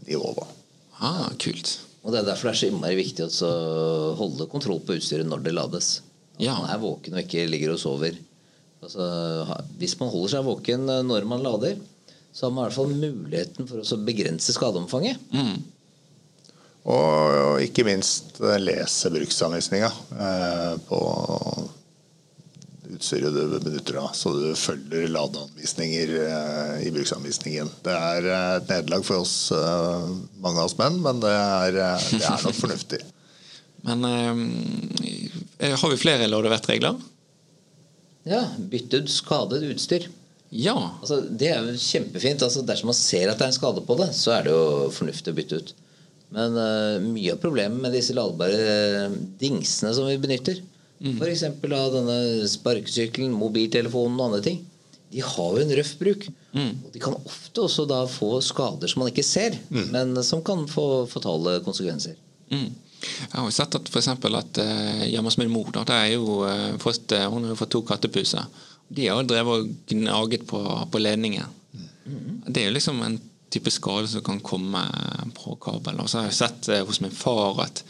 nivå. 0.07 0.33
Da. 0.39 0.47
Ah, 1.03 1.27
kult. 1.41 1.77
Og 2.03 2.11
Det 2.11 2.19
er 2.19 2.25
derfor 2.27 2.49
det 2.49 2.55
er 2.55 2.59
så 2.59 2.71
innmari 2.71 2.97
viktig 2.99 3.27
å 3.47 3.53
holde 4.19 4.49
kontroll 4.51 4.81
på 4.83 4.97
utstyret 4.97 5.27
når 5.27 5.45
det 5.45 5.55
lades. 5.55 5.93
Ja. 6.41 6.55
Man 6.59 6.71
er 6.73 6.81
våken 6.81 7.17
og 7.17 7.25
ikke 7.25 7.45
ligger 7.49 7.75
og 7.75 7.81
sover. 7.81 8.17
Altså, 8.83 9.05
hvis 9.79 9.95
man 9.99 10.11
holder 10.11 10.35
seg 10.35 10.47
våken 10.47 10.89
eh, 10.91 11.03
når 11.05 11.27
man 11.29 11.43
lader, 11.45 11.77
så 12.33 12.47
har 12.47 12.55
man 12.55 12.63
i 12.63 12.67
hvert 12.67 12.79
fall 12.79 12.95
muligheten 12.97 13.69
for 13.69 13.83
å 13.83 14.01
begrense 14.07 14.55
skadeomfanget. 14.55 15.21
Mm. 15.35 15.61
Og 16.93 17.61
ikke 17.63 17.85
minst 17.87 18.41
eh, 18.41 18.59
lese 18.59 19.11
bruksanvisninga 19.13 19.91
eh, 20.17 20.73
på 20.89 20.99
utstyret 22.93 23.33
du 23.33 23.55
benytter 23.63 23.97
da, 23.97 24.09
så 24.13 24.33
du 24.35 24.49
følger 24.59 25.07
ladeanvisninger 25.13 26.11
eh, 26.25 26.75
i 26.89 26.91
bruksanvisningen. 26.93 27.71
Det 27.85 27.95
er 27.95 28.27
et 28.33 28.67
nederlag 28.73 29.05
for 29.07 29.23
oss, 29.23 29.37
eh, 29.55 30.11
mange 30.43 30.59
av 30.59 30.67
oss 30.67 30.77
menn, 30.81 30.99
men 31.05 31.23
det 31.23 31.33
er, 31.33 31.79
det 32.11 32.19
er 32.19 32.47
nok 32.49 32.59
fornuftig. 32.59 33.03
Men 33.83 34.05
eh, 34.07 34.37
har 35.71 35.93
vi 35.93 35.99
flere 36.01 36.27
lådevettregler? 36.27 36.99
Ja. 38.27 38.43
Bytte 38.71 39.03
ut 39.03 39.11
skadet 39.11 39.63
utstyr. 39.67 40.09
Ja. 40.53 40.75
Altså, 41.01 41.21
det 41.29 41.49
er 41.49 41.63
jo 41.65 41.77
kjempefint. 41.79 42.43
Altså, 42.45 42.61
dersom 42.65 42.91
man 42.91 42.97
ser 42.97 43.31
at 43.31 43.39
det 43.39 43.47
er 43.47 43.53
en 43.53 43.57
skade 43.57 43.83
på 43.85 43.97
det, 43.99 44.11
så 44.17 44.35
er 44.35 44.45
det 44.45 44.53
jo 44.53 44.91
fornuftig 44.93 45.33
å 45.33 45.37
bytte 45.39 45.61
ut. 45.61 45.73
Men 46.33 46.57
uh, 46.57 47.01
mye 47.03 47.33
av 47.35 47.41
problemet 47.41 47.81
med 47.81 47.93
disse 47.93 48.15
ladbare 48.17 49.09
dingsene 49.41 49.93
som 49.93 50.07
vi 50.09 50.19
benytter, 50.21 50.61
mm. 51.03 51.17
f.eks. 51.17 51.43
av 51.47 51.97
denne 51.97 52.19
sparkesykkelen, 52.49 53.33
mobiltelefonen 53.37 54.17
og 54.17 54.29
andre 54.29 54.45
ting, 54.45 54.61
de 55.13 55.21
har 55.21 55.57
jo 55.57 55.61
en 55.61 55.75
røff 55.77 55.91
bruk. 55.99 56.25
Mm. 56.53 56.71
Og 56.85 56.93
de 56.93 57.01
kan 57.01 57.17
ofte 57.19 57.65
også 57.65 57.85
da 57.89 58.01
få 58.09 58.35
skader 58.45 58.89
som 58.89 59.03
man 59.03 59.11
ikke 59.11 59.25
ser, 59.25 59.59
mm. 59.69 59.91
men 59.93 60.17
som 60.25 60.41
kan 60.45 60.65
få 60.69 61.05
fatale 61.11 61.59
konsekvenser. 61.65 62.17
Mm. 62.53 62.71
Jeg 63.03 63.33
har 63.35 63.47
jo 63.47 63.55
sett 63.55 63.75
at 63.77 63.89
for 63.91 64.37
at 64.39 64.59
eh, 64.61 65.03
hjemme 65.11 65.29
hos 65.29 65.39
min 65.41 65.51
mor 65.51 65.71
da, 65.75 65.83
er 65.95 66.13
jo, 66.15 66.43
eh, 66.47 66.75
fått, 66.81 67.11
uh, 67.15 67.27
hun 67.31 67.45
har 67.45 67.53
jo 67.53 67.59
fått 67.59 67.73
to 67.75 67.83
kattepuser. 67.87 68.45
De 68.93 69.07
har 69.07 69.19
jo 69.21 69.27
drevet 69.27 69.63
og 69.63 69.73
gnaget 69.89 70.45
på, 70.49 70.61
på 70.91 71.01
ledningen. 71.01 71.49
Mm. 72.05 72.43
Det 72.47 72.61
er 72.61 72.69
jo 72.69 72.77
liksom 72.77 73.01
en 73.03 73.19
type 73.53 73.71
skade 73.71 74.09
som 74.09 74.23
kan 74.25 74.41
komme 74.43 74.81
på 75.37 75.57
kabelen. 75.61 76.01
Og 76.03 76.09
så 76.09 76.21
har 76.21 76.29
jeg 76.29 76.39
sett 76.41 76.71
eh, 76.73 76.85
hos 76.85 77.01
min 77.03 77.13
far 77.13 77.61
at 77.65 77.83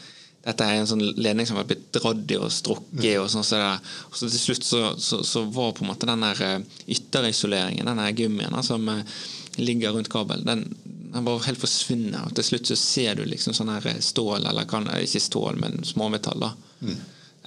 dette 0.44 0.64
er 0.68 0.76
en 0.76 0.88
sånn 0.88 1.04
ledning 1.16 1.48
som 1.48 1.56
har 1.56 1.68
blitt 1.68 1.86
dratt 1.96 2.30
i 2.30 2.36
og 2.36 2.52
strukket. 2.52 3.14
Og 3.22 3.30
sånn 3.32 3.46
så 3.46 3.60
og 3.64 4.18
så 4.18 4.28
til 4.28 4.42
slutt 4.42 4.66
så, 4.66 4.82
så, 5.00 5.22
så, 5.24 5.46
var 5.48 5.72
på 5.72 5.86
en 5.86 5.92
måte 5.92 6.08
den 6.10 6.26
der 6.26 6.66
ytterisoleringen, 6.84 7.88
den 7.88 8.18
gummien 8.18 8.58
som 8.66 8.90
ligger 9.56 9.94
rundt 9.96 10.10
kabelen, 10.12 10.44
den, 10.44 10.93
den 11.14 11.26
bare 11.26 11.44
helt 11.46 11.62
forsvinner. 11.62 12.26
Og 12.26 12.34
til 12.34 12.46
slutt 12.48 12.70
så 12.70 12.76
ser 12.78 13.18
du 13.18 13.24
liksom 13.28 13.54
sånn 13.54 13.70
her 13.70 14.00
stål, 14.02 14.48
eller 14.50 14.66
kan, 14.70 14.88
ikke 14.98 15.22
stål, 15.22 15.60
men 15.62 15.84
småmetall. 15.86 16.42
da. 16.42 16.52
Mm. 16.82 16.96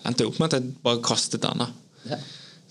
Endte 0.08 0.28
opp 0.30 0.40
med 0.40 0.48
at 0.48 0.60
jeg 0.60 0.76
bare 0.86 1.04
kastet 1.04 1.44
den. 1.44 1.66
da. 1.66 1.68
Ja. 2.08 2.20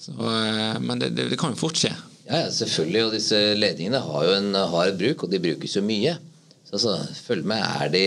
Så, 0.01 0.15
eh, 0.17 0.79
men 0.81 1.03
det, 1.03 1.13
det, 1.17 1.29
det, 1.33 1.41
kan 1.41 1.53
jo 1.53 1.61
fort 1.61 1.77
skje. 1.81 1.93
Ja, 2.25 2.47
ja, 2.47 2.49
selvfølgelig. 2.53 3.05
Og 3.05 3.17
disse 3.17 3.43
ledningene 3.59 4.01
har 4.07 4.27
jo 4.27 4.35
en 4.39 4.57
hard 4.73 4.99
bruk, 5.01 5.27
og 5.27 5.33
de 5.33 5.43
brukes 5.45 5.77
jo 5.77 5.85
mye. 5.85 6.17
Så 6.67 6.79
altså, 6.79 6.97
følg 7.29 7.47
med. 7.47 7.63
Er 7.63 7.93
de 7.93 8.05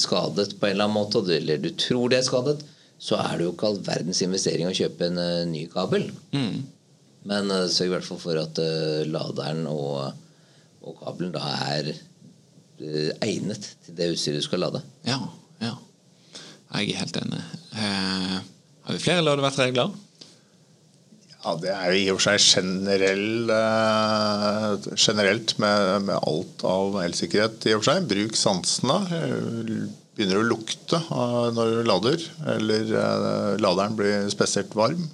skadet 0.00 0.54
på 0.58 0.68
en 0.68 0.76
eller 0.76 0.86
annen 0.86 0.96
måte, 0.96 1.24
eller 1.34 1.60
du 1.62 1.72
tror 1.74 2.12
de 2.12 2.20
er 2.20 2.26
skadet, 2.26 2.62
så 2.98 3.18
er 3.22 3.36
det 3.36 3.46
jo 3.46 3.54
ikke 3.54 3.68
all 3.68 3.82
verdens 3.86 4.22
investering 4.26 4.70
å 4.70 4.74
kjøpe 4.74 5.06
en 5.06 5.18
uh, 5.20 5.46
ny 5.46 5.66
kabel. 5.70 6.08
Mm. 6.34 6.64
Men 7.30 7.50
uh, 7.52 7.66
sørg 7.70 7.90
i 7.90 7.92
hvert 7.92 8.06
fall 8.06 8.22
for 8.22 8.40
at 8.40 8.58
uh, 8.58 9.04
laderen 9.06 9.66
og, 9.70 10.16
og 10.82 10.96
kabelen 11.02 11.34
da 11.36 11.44
er 11.68 11.92
Eh, 11.92 12.07
egnet 13.24 13.70
til 13.84 13.96
det 13.98 14.12
utstyret 14.14 14.42
du 14.42 14.46
skal 14.46 14.62
lade. 14.66 14.82
Ja, 15.08 15.18
ja. 15.64 15.74
Jeg 16.76 16.92
er 16.92 17.00
helt 17.02 17.16
enig. 17.22 17.40
Eh, 17.74 18.36
har 18.88 18.96
vi 18.96 19.02
flere 19.02 19.24
ladevertregler? 19.24 19.94
Ja, 21.38 21.54
Det 21.56 21.70
er 21.70 21.92
jo 21.92 21.98
i 21.98 22.10
og 22.10 22.18
for 22.18 22.26
seg 22.26 22.42
generell, 22.42 23.50
eh, 23.54 24.88
generelt 24.96 25.54
med, 25.62 26.02
med, 26.08 26.16
alt 26.18 26.64
av 26.66 26.98
elsikkerhet. 27.04 27.66
i 27.66 27.74
og 27.76 27.84
for 27.84 27.92
seg. 27.92 28.08
Bruk 28.10 28.36
sansene. 28.36 28.98
begynner 30.18 30.40
å 30.40 30.48
lukte 30.50 30.98
uh, 30.98 31.46
når 31.54 31.76
du 31.76 31.82
lader, 31.86 32.22
eller 32.56 32.88
eh, 32.90 33.52
laderen 33.62 33.94
blir 33.94 34.26
spesielt 34.32 34.74
varm, 34.74 35.04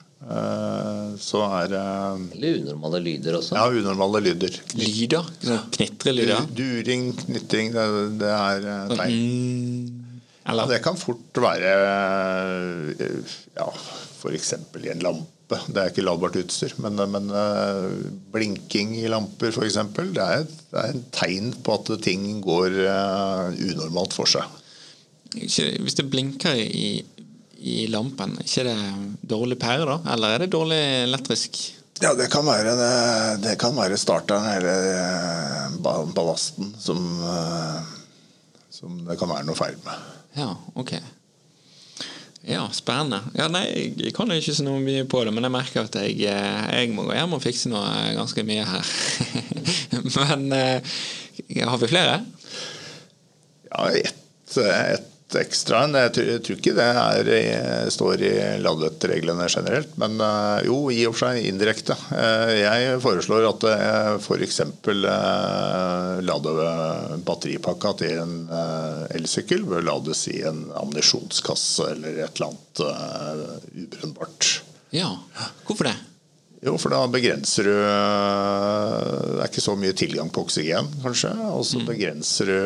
så 1.21 1.43
er 1.61 1.69
det 1.69 1.83
Eller 2.37 2.63
unormale 2.63 3.01
lyder 3.05 3.37
også. 3.39 3.59
ja, 3.59 3.67
unormale 3.69 4.23
lyder. 4.25 4.57
Lyder? 4.79 5.29
Knitrelyder? 5.77 6.47
During, 6.57 7.13
knitring, 7.19 7.75
det, 7.75 7.85
det 8.23 8.31
er 8.33 8.89
tegn. 8.95 9.13
Mm, 9.13 10.19
eller 10.49 10.73
det 10.73 10.81
kan 10.85 10.97
fort 11.01 11.41
være 11.45 11.77
uh, 12.97 13.37
ja, 13.57 13.69
f.eks. 14.23 14.53
i 14.81 14.91
en 14.93 15.05
lampe. 15.05 15.61
Det 15.69 15.77
er 15.77 15.93
ikke 15.93 16.05
ladbart 16.07 16.37
utstyr, 16.41 16.73
men, 16.81 16.97
men 17.13 17.29
blinking 18.33 18.97
i 19.03 19.07
lamper 19.13 19.53
f.eks. 19.53 19.77
Det, 19.93 20.25
er 20.25 20.47
det 20.49 20.81
er 20.81 20.93
en 20.95 21.05
tegn 21.13 21.53
på 21.65 21.77
at 21.77 21.93
ting 22.03 22.41
går 22.45 22.81
unormalt 22.81 24.17
for 24.17 24.31
seg. 24.31 24.49
Hvis 25.35 25.99
det 25.99 26.07
blinker 26.11 26.55
i, 26.55 27.05
i 27.65 27.87
lampen, 27.89 28.37
ikke 28.45 28.67
det 28.67 28.77
dårlig 29.31 29.57
pære 29.61 29.87
da? 29.89 29.97
Eller 30.13 30.35
er 30.35 30.45
det 30.45 30.53
dårlig 30.53 30.81
elektrisk? 31.07 31.61
Ja, 32.03 32.11
det 32.19 32.27
kan 32.33 32.45
være, 32.45 32.75
det, 32.77 32.93
det 33.45 33.55
kan 33.61 33.77
være 33.77 33.97
starteren 34.01 34.49
eller 34.57 34.89
eh, 34.93 35.77
ballasten 36.13 36.75
som, 36.83 37.01
eh, 37.23 37.93
som 38.75 38.99
det 39.07 39.17
kan 39.21 39.31
være 39.31 39.47
noe 39.49 39.57
feil 39.57 39.79
med. 39.87 40.11
Ja, 40.37 40.51
ok. 40.75 40.97
Ja, 42.45 42.67
spennende. 42.77 43.23
Ja, 43.39 43.47
nei, 43.49 43.65
jeg 43.97 44.13
kan 44.17 44.29
jo 44.29 44.37
ikke 44.37 44.57
så 44.59 44.67
noe 44.67 44.83
mye 44.85 45.07
på 45.09 45.23
det, 45.25 45.33
men 45.33 45.47
jeg 45.47 45.55
merker 45.55 45.87
at 45.87 45.97
jeg, 46.03 46.19
eh, 46.29 46.67
jeg 46.83 46.93
må 46.93 47.07
gå 47.07 47.17
hjem 47.17 47.39
og 47.39 47.45
fikse 47.47 47.73
noe 47.73 48.13
ganske 48.19 48.45
mye 48.45 48.67
her. 48.69 48.93
men 50.19 50.47
eh, 50.59 50.99
har 51.65 51.81
vi 51.81 51.93
flere? 51.95 52.21
Ja, 53.71 53.89
ett 53.97 54.21
et 54.61 55.14
ekstra 55.41 55.83
enn 55.85 55.97
Jeg, 55.99 56.13
jeg 56.29 56.43
tror 56.47 56.59
ikke 56.61 56.75
det 56.77 56.87
er, 56.87 57.31
står 57.93 58.23
i 58.25 58.33
ladereglene 58.63 59.47
generelt, 59.51 59.93
men 60.01 60.17
eh, 60.23 60.67
jo, 60.69 60.79
i 60.95 61.03
og 61.09 61.15
for 61.17 61.29
seg 61.29 61.49
indirekte. 61.51 61.97
Eh, 62.15 62.55
Jeg 62.63 63.01
foreslår 63.05 63.49
at 63.51 63.67
f.eks. 64.23 64.61
For 64.85 65.05
lade 66.25 66.55
batteripakka 67.27 67.95
til 68.01 68.23
en 68.23 68.35
eh, 68.49 69.05
elsykkel 69.19 69.67
bør 69.69 69.85
lades 69.91 70.27
i 70.33 70.41
en 70.47 70.67
ammunisjonskasse 70.77 71.91
eller 71.95 72.25
et 72.25 72.41
eller 72.41 72.51
annet 72.53 72.85
ubrennbart. 73.85 74.51
Ja. 74.95 75.11
Hvorfor 75.67 75.91
det? 75.91 75.97
Jo, 76.65 76.79
for 76.81 76.95
da 76.95 77.03
begrenser 77.13 77.67
du 77.69 77.75
Det 77.75 79.41
er 79.43 79.51
ikke 79.51 79.61
så 79.65 79.75
mye 79.77 79.93
tilgang 79.97 80.31
på 80.33 80.47
oksygen, 80.47 80.87
kanskje. 81.03 81.35
Og 81.53 81.67
så 81.69 81.83
begrenser 81.85 82.49
du 82.49 82.57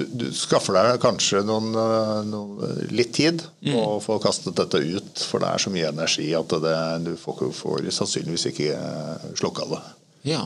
du, 0.00 0.06
du 0.24 0.26
skaffer 0.34 0.76
deg 0.76 1.00
kanskje 1.02 1.42
noen, 1.46 1.70
eh, 1.76 2.12
noen, 2.28 2.84
litt 2.94 3.12
tid 3.18 3.42
på 3.66 3.80
å 3.84 3.98
få 4.02 4.18
kastet 4.22 4.56
dette 4.58 4.80
ut, 4.80 5.24
for 5.28 5.42
det 5.42 5.50
er 5.52 5.64
så 5.64 5.72
mye 5.74 5.90
energi 5.92 6.28
at 6.36 6.54
det, 6.64 6.76
du 7.04 7.12
får, 7.20 7.50
får 7.56 7.90
sannsynligvis 7.94 8.48
ikke 8.52 8.70
eh, 8.76 9.26
slukka 9.40 9.68
det. 9.70 9.82
Ja. 10.30 10.44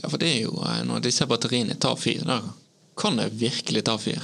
ja, 0.00 0.08
for 0.08 0.20
det 0.22 0.32
er 0.32 0.40
jo 0.46 0.56
eh, 0.64 0.80
når 0.88 1.04
disse 1.08 1.28
batteriene 1.28 1.76
tar 1.80 1.98
fyr, 2.00 2.24
da 2.28 2.40
kan 2.96 3.18
det 3.20 3.28
virkelig 3.36 3.84
ta 3.84 3.98
fyr. 4.00 4.22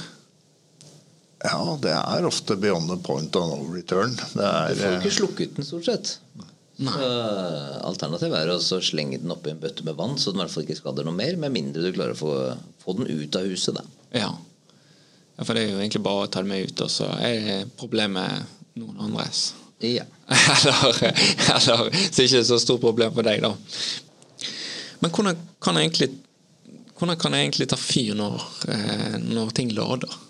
Ja, 1.43 1.77
det 1.83 1.91
er 1.93 2.25
ofte 2.25 2.55
beyond 2.57 2.89
the 2.89 2.97
point 3.03 3.35
of 3.35 3.51
no 3.51 3.67
return. 3.73 4.15
Det 4.15 4.39
Du 4.39 4.41
er, 4.47 4.75
får 4.79 4.97
ikke 4.97 5.11
eh, 5.11 5.17
slukket 5.19 5.57
den, 5.59 5.67
stort 5.67 5.89
sett. 5.89 6.15
Så, 6.73 7.09
alternativet 7.85 8.39
er 8.39 8.49
å 8.49 8.81
slenge 8.81 9.19
den 9.21 9.31
oppi 9.31 9.51
en 9.51 9.59
bøtte 9.61 9.85
med 9.85 9.97
vann, 9.99 10.15
så 10.17 10.31
den 10.31 10.41
i 10.41 10.43
hvert 10.43 10.55
fall 10.55 10.65
ikke 10.65 10.79
skader 10.79 11.05
noe 11.05 11.13
mer, 11.13 11.35
med 11.37 11.53
mindre 11.53 11.83
du 11.83 11.93
klarer 11.93 12.15
å 12.15 12.17
få, 12.17 12.31
få 12.81 12.95
den 12.97 13.11
ut 13.11 13.37
av 13.37 13.45
huset. 13.45 13.77
Da. 13.77 13.83
Ja. 14.13 14.29
ja. 15.37 15.43
For 15.43 15.53
det 15.53 15.65
er 15.65 15.73
jo 15.73 15.81
egentlig 15.81 16.03
bare 16.05 16.25
å 16.27 16.31
ta 16.31 16.43
det 16.43 16.51
med 16.51 16.69
ut, 16.69 16.85
og 16.85 16.91
så 16.93 17.09
er 17.19 17.67
problemet 17.79 18.47
noen 18.79 19.01
andres. 19.09 19.51
Ja. 19.83 20.05
eller, 20.31 20.99
eller 21.03 21.59
så 21.61 21.77
er 21.81 21.89
det 21.91 22.27
ikke 22.27 22.43
så 22.47 22.59
stort 22.61 22.83
problem 22.83 23.13
for 23.15 23.27
deg, 23.27 23.43
da. 23.43 23.53
Men 25.03 25.11
hvordan 25.11 25.39
kan 25.63 25.77
jeg 25.77 25.89
egentlig, 25.89 26.11
hvordan 26.95 27.19
kan 27.19 27.35
jeg 27.35 27.49
egentlig 27.49 27.67
ta 27.73 27.79
fyr 27.79 28.13
når, 28.15 28.45
eh, 28.71 29.17
når 29.19 29.51
ting 29.57 29.73
lader? 29.75 30.21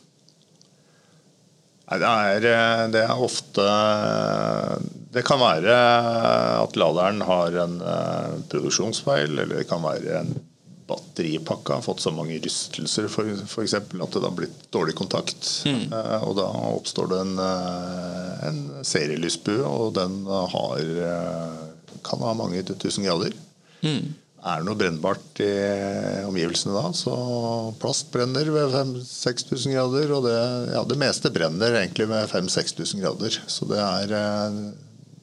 Nei, 1.83 1.99
det 1.99 2.09
er, 2.09 2.47
eh, 2.49 2.83
det 2.93 3.01
er 3.03 3.21
ofte 3.21 3.63
Det 5.13 5.21
kan 5.27 5.41
være 5.41 5.75
at 6.63 6.77
laderen 6.79 7.21
har 7.27 7.57
en 7.65 7.75
eh, 7.83 8.31
produksjonsfeil, 8.49 9.35
eller 9.35 9.59
det 9.59 9.67
kan 9.69 9.83
være 9.83 10.23
en 10.23 10.33
batteripakke 10.87 11.77
har 11.77 11.85
fått 11.85 12.03
så 12.03 12.11
mange 12.15 12.39
rystelser 12.43 13.07
for, 13.11 13.29
eksempel, 13.63 14.01
at 14.03 14.15
det 14.15 14.23
har 14.25 14.35
blitt 14.37 14.65
dårlig 14.73 14.95
kontakt. 14.99 15.47
Eh, 15.67 16.25
og 16.27 16.35
da 16.39 16.47
oppstår 16.73 17.11
det 17.11 17.21
en, 17.23 17.37
eh, 17.39 18.47
en 18.49 18.59
serielysbue, 18.83 19.61
og 19.63 19.93
den 19.99 20.25
har, 20.27 20.79
eh, 20.79 21.95
kan 22.03 22.19
ha 22.25 22.33
mange 22.33 22.63
tusen 22.63 23.07
grader. 23.07 23.33
Er 24.43 24.59
det 24.59 24.67
noe 24.67 24.75
brennbart 24.75 25.39
i 25.39 25.51
omgivelsene 26.27 26.75
da, 26.75 26.89
så 26.91 27.13
plast 27.79 28.09
brenner 28.11 28.49
ved 28.51 28.73
5000-6000 28.73 29.71
grader. 29.77 30.11
Og 30.11 30.25
det, 30.27 30.39
ja, 30.73 30.81
det 30.83 30.99
meste 30.99 31.31
brenner 31.31 31.77
egentlig 31.79 32.09
med 32.11 32.27
5000-6000 32.27 33.05
grader. 33.05 33.37
Så 33.47 33.69
det 33.71 33.79
er 33.79 34.17
eh, 34.19 34.57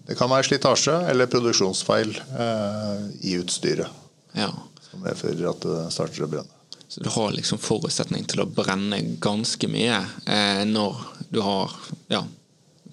Det 0.09 0.17
kan 0.19 0.31
være 0.33 0.49
slitasje 0.49 0.95
eller 1.11 1.29
produksjonsfeil 1.31 2.17
eh, 2.17 3.05
i 3.29 3.37
utstyret 3.39 3.93
Ja. 4.35 4.49
Som 4.91 5.05
medfører 5.05 5.51
at 5.51 5.67
det 5.67 5.83
starter 5.95 6.27
å 6.27 6.31
brenne. 6.31 6.57
Så 6.91 7.01
du 7.01 7.11
har 7.15 7.31
liksom 7.33 7.61
forutsetning 7.63 8.25
til 8.27 8.43
å 8.43 8.49
brenne 8.51 8.99
ganske 9.23 9.69
mye 9.71 10.01
eh, 10.27 10.65
når 10.67 10.97
du 11.31 11.39
har 11.47 11.77
ja, 12.11 12.25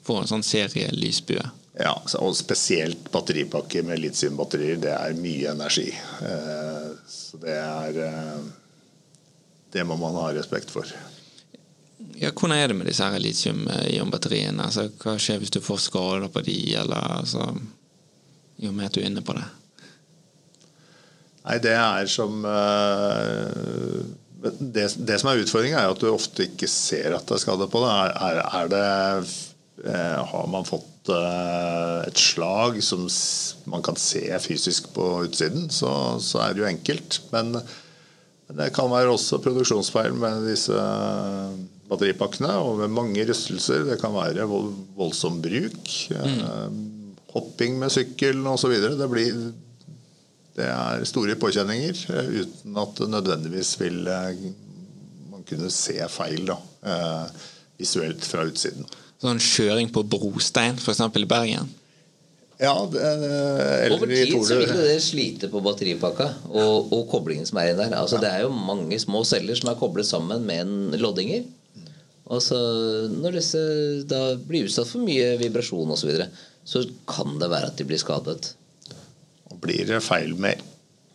får 0.05 0.21
en 0.21 0.29
sånn 0.35 0.45
serielysbue. 0.45 1.45
Ja, 1.77 1.95
og 2.21 2.35
spesielt 2.37 3.09
batteripakker 3.13 3.85
med 3.85 4.01
litiumbatterier. 4.01 4.77
Det 4.81 4.93
er 4.93 5.17
mye 5.17 5.51
energi. 5.51 5.89
Eh, 5.93 6.87
så 7.09 7.41
det 7.41 7.57
er 7.57 7.99
eh, 8.05 8.47
Det 9.73 9.83
må 9.83 9.97
man 9.99 10.15
ha 10.15 10.29
respekt 10.33 10.71
for. 10.71 10.87
Ja, 12.17 12.31
hvordan 12.31 12.57
er 12.57 12.67
det 12.69 12.77
med 12.77 12.87
disse 12.87 13.05
litium-ion-batteriene? 13.19 14.69
Altså, 14.69 14.87
hva 15.01 15.17
skjer 15.21 15.41
hvis 15.41 15.53
du 15.53 15.59
får 15.61 15.81
skader 15.89 16.29
på 16.33 16.41
de, 16.45 16.57
eller 16.81 17.17
altså 17.19 17.49
I 18.61 18.69
og 18.69 18.77
med 18.77 18.87
at 18.87 18.95
du 18.95 19.01
er 19.01 19.09
inne 19.09 19.25
på 19.25 19.35
det. 19.37 19.45
Nei, 21.47 21.61
det 21.63 21.73
er 21.79 22.09
som 22.11 22.43
eh, 22.43 24.01
det, 24.59 24.87
det 25.07 25.19
som 25.21 25.31
er 25.31 25.41
utfordringen, 25.43 25.79
er 25.79 25.93
at 25.93 26.01
du 26.01 26.09
ofte 26.11 26.47
ikke 26.49 26.67
ser 26.69 27.15
at 27.15 27.27
det 27.27 27.37
er 27.37 27.43
skade 27.45 27.69
på 27.71 27.83
det. 27.85 27.93
Er, 28.27 28.41
er, 28.43 28.71
det 28.73 28.83
eh, 29.87 30.17
Har 30.31 30.49
man 30.51 30.67
fått 30.67 31.11
eh, 31.13 32.07
et 32.09 32.19
slag 32.19 32.81
som 32.83 33.07
man 33.71 33.85
kan 33.85 33.99
se 33.99 34.25
fysisk 34.43 34.91
på 34.95 35.07
utsiden, 35.29 35.69
så, 35.71 35.91
så 36.23 36.43
er 36.43 36.53
det 36.55 36.65
jo 36.65 36.69
enkelt. 36.69 37.21
Men, 37.31 37.55
men 38.47 38.59
det 38.59 38.73
kan 38.75 38.91
være 38.91 39.15
også 39.15 39.39
produksjonsfeil 39.43 40.19
med 40.19 40.49
disse 40.49 40.75
batteripakkene, 41.87 42.51
og 42.59 42.81
med 42.81 42.91
mange 42.91 43.23
rystelser. 43.29 43.87
Det 43.87 44.01
kan 44.01 44.15
være 44.15 44.49
voldsom 44.51 45.39
bruk. 45.43 45.95
Mm. 46.11 47.15
hopping 47.31 47.79
med 47.79 47.93
sykkel 47.93 48.43
osv. 48.51 48.75
Det 48.99 49.07
blir 49.11 49.47
det 50.57 50.67
er 50.73 51.03
store 51.05 51.35
påkjenninger 51.37 51.99
eh, 52.13 52.29
uten 52.41 52.79
at 52.81 53.01
det 53.01 53.09
nødvendigvis 53.13 53.75
vil 53.81 54.07
eh, 54.09 54.45
man 55.29 55.43
kunne 55.47 55.69
se 55.73 55.97
feil 56.09 56.47
da, 56.49 56.57
eh, 56.81 57.43
visuelt 57.77 58.25
fra 58.25 58.47
utsiden. 58.47 58.87
Sånn 59.21 59.41
kjøring 59.41 59.91
på 59.93 60.05
brostein, 60.05 60.79
f.eks. 60.81 61.03
i 61.05 61.29
Bergen. 61.29 61.69
Ja, 62.57 62.73
eller 62.89 63.93
Over 63.93 64.09
tid 64.09 64.33
så 64.49 64.57
vil 64.57 64.71
det 64.73 64.97
slite 65.05 65.49
på 65.51 65.61
batteripakka 65.61 66.25
og, 66.49 66.89
og 66.89 67.03
koblingen 67.11 67.45
som 67.45 67.59
er 67.61 67.69
inn 67.69 67.77
der. 67.77 67.93
Altså, 67.93 68.17
Det 68.21 68.31
er 68.31 68.47
jo 68.47 68.49
mange 68.49 68.97
små 68.97 69.21
celler 69.29 69.57
som 69.59 69.69
er 69.69 69.77
koblet 69.77 70.09
sammen 70.09 70.45
med 70.45 70.63
en 70.63 70.97
loddinger. 70.97 71.45
Og 72.33 72.41
så 72.41 72.57
Når 73.13 73.37
disse 73.37 73.61
da 74.09 74.21
blir 74.41 74.65
utsatt 74.65 74.89
for 74.89 75.05
mye 75.05 75.35
vibrasjon 75.37 75.93
osv., 75.93 76.01
så, 76.01 76.09
videre, 76.09 76.31
så 76.65 76.81
kan 77.05 77.37
det 77.37 77.53
være 77.53 77.69
at 77.69 77.77
de 77.77 77.85
blir 77.87 78.01
skadet. 78.01 78.56
Blir 79.61 79.85
det 79.89 80.01
feil 80.05 80.35
med 80.39 80.61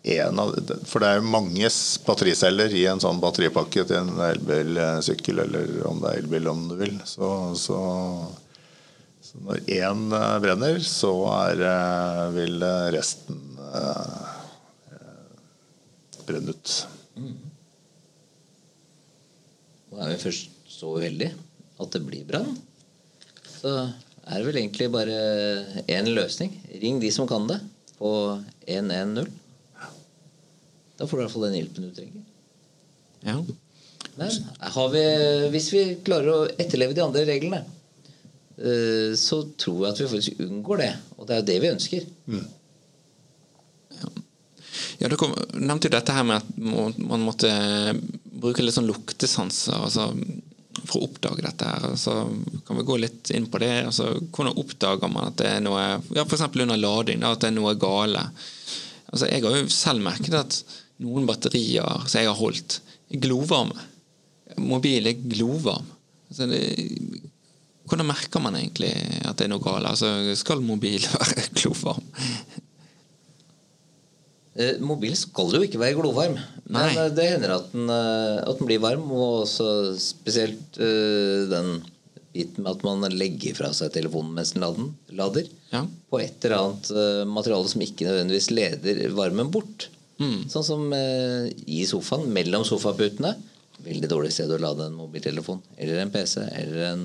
én 0.03 0.39
av 0.43 0.55
For 0.89 1.03
det 1.03 1.09
er 1.09 1.21
jo 1.21 1.31
mange 1.31 1.69
battericeller 2.07 2.73
i 2.75 2.85
en 2.91 3.03
sånn 3.03 3.21
batteripakke 3.23 3.85
til 3.87 4.01
en 4.01 4.23
elbilsykkel, 4.33 5.45
eller 5.45 5.77
om 5.89 6.01
det 6.03 6.11
er 6.11 6.23
elbil, 6.23 6.49
om 6.51 6.65
du 6.73 6.77
vil. 6.81 6.97
Så, 7.07 7.29
så, 7.59 7.79
så 9.23 9.43
når 9.47 9.63
én 9.79 10.05
eh, 10.19 10.39
brenner, 10.43 10.83
så 10.87 11.13
er, 11.37 11.63
eh, 11.71 12.25
vil 12.35 12.67
eh, 12.67 12.89
resten 12.97 13.41
eh, 13.69 14.27
eh, 14.97 16.21
brenne 16.27 16.57
ut. 16.57 16.75
Nå 19.93 20.01
er 20.01 20.15
vi 20.15 20.23
først 20.25 20.51
så 20.73 20.97
uheldige 20.97 21.37
at 21.83 21.95
det 21.95 22.03
blir 22.07 22.25
brann, 22.27 22.57
så 23.61 23.71
er 24.23 24.39
det 24.39 24.47
vel 24.47 24.59
egentlig 24.61 24.89
bare 24.95 25.15
én 25.91 26.11
løsning. 26.15 26.55
Ring 26.83 26.99
de 27.03 27.11
som 27.15 27.27
kan 27.29 27.47
det, 27.51 27.59
på 28.03 28.13
110. 28.67 29.31
Da 30.99 31.07
får 31.07 31.17
du 31.17 31.21
i 31.21 31.25
hvert 31.25 31.35
fall 31.35 31.47
den 31.47 31.59
hjelpen 31.61 31.87
du 31.87 31.93
trenger. 31.95 32.25
Ja. 33.23 33.37
Men 34.19 34.31
har 34.75 34.89
vi, 34.93 35.05
hvis 35.55 35.69
vi 35.73 35.85
klarer 36.05 36.33
å 36.33 36.49
etterleve 36.51 36.97
de 36.97 37.05
andre 37.05 37.23
reglene, 37.29 37.63
eh, 38.59 39.15
så 39.19 39.45
tror 39.55 39.87
jeg 39.87 39.95
at 39.95 40.03
vi 40.03 40.11
faktisk 40.17 40.43
unngår 40.49 40.83
det. 40.83 40.91
Og 41.17 41.29
det 41.29 41.37
er 41.37 41.41
jo 41.41 41.49
det 41.53 41.61
vi 41.63 41.73
ønsker. 41.77 42.11
Ja, 44.99 45.09
du 45.09 45.17
nevnte 45.59 45.89
jo 45.89 45.95
dette 45.95 46.15
her 46.15 46.27
med 46.27 46.43
at 46.43 46.99
man 46.99 47.25
måtte 47.25 47.51
bruke 48.25 48.63
litt 48.63 48.77
sånn 48.77 48.91
luktesanser 48.91 49.79
altså, 49.79 50.11
for 50.89 51.01
å 51.01 51.09
oppdage 51.09 51.45
dette. 51.45 51.69
her. 51.69 51.97
Så 52.01 52.15
kan 52.67 52.79
vi 52.79 52.87
gå 52.89 52.99
litt 53.01 53.33
inn 53.35 53.49
på 53.51 53.61
det? 53.63 53.73
Altså, 53.89 54.11
hvordan 54.31 54.59
oppdager 54.63 55.13
man 55.13 55.31
at 55.31 55.39
det 55.41 55.49
er 55.49 55.65
noe 55.65 55.83
ja, 56.15 56.25
F.eks. 56.25 56.47
under 56.51 56.81
lading, 56.81 57.23
da, 57.23 57.33
at 57.35 57.45
det 57.45 57.51
er 57.53 57.57
noe 57.59 57.75
gale. 57.81 58.27
Altså, 59.13 59.29
jeg 59.29 59.45
har 59.45 59.59
jo 59.59 59.73
selv 59.73 60.05
merket 60.05 60.39
at 60.39 60.61
noen 61.03 61.27
batterier 61.29 62.07
som 62.07 62.21
jeg 62.21 62.31
har 62.31 62.39
holdt, 62.39 62.81
er 63.13 63.23
glovarme. 63.23 63.89
Mobil 64.63 65.09
er 65.09 65.21
glovarm. 65.33 65.89
Altså, 66.31 66.49
det, 66.51 66.63
hvordan 67.89 68.09
merker 68.09 68.41
man 68.41 68.57
egentlig 68.57 68.93
at 69.27 69.39
det 69.39 69.49
er 69.49 69.53
noe 69.53 69.65
galt? 69.65 69.89
Altså, 69.91 70.13
skal 70.39 70.65
mobil 70.65 71.03
være 71.17 71.49
glovarm? 71.57 72.07
Eh, 74.53 74.77
Mobilen 74.85 75.17
skal 75.17 75.55
jo 75.55 75.63
ikke 75.65 75.81
være 75.81 75.97
glovarm, 75.97 76.35
men 76.67 76.77
Nei. 76.77 76.91
eh, 77.01 77.09
det 77.17 77.29
hender 77.31 77.55
at 77.55 77.71
den, 77.73 77.89
eh, 77.89 78.43
at 78.45 78.59
den 78.59 78.69
blir 78.69 78.83
varm. 78.85 79.07
Og 79.09 79.47
også 79.47 79.69
spesielt 80.01 80.77
den 80.77 81.81
biten 82.33 82.65
med 82.65 82.73
at 82.77 82.85
man 82.85 83.07
legger 83.13 83.57
fra 83.57 83.73
seg 83.77 83.93
telefonen 83.93 84.35
mens 84.37 84.53
den 84.57 84.65
lader. 85.17 85.49
Ja. 85.73 85.87
På 86.13 86.21
et 86.21 86.45
eller 86.45 86.59
annet 86.59 86.93
materiale 87.29 87.69
som 87.69 87.85
ikke 87.85 88.09
nødvendigvis 88.09 88.51
leder 88.53 89.03
varmen 89.17 89.51
bort. 89.53 89.89
Mm. 90.21 90.45
Sånn 90.53 90.65
som 90.65 90.87
i 90.93 91.83
sofaen, 91.89 92.29
mellom 92.33 92.65
sofaputene. 92.69 93.35
Veldig 93.83 94.09
dårlig 94.09 94.33
sted 94.33 94.53
å 94.53 94.61
lade 94.61 94.87
en 94.87 94.97
mobiltelefon. 94.97 95.61
Eller 95.77 96.01
en 96.01 96.13
PC. 96.13 96.45
Eller 96.61 96.93
en 96.93 97.05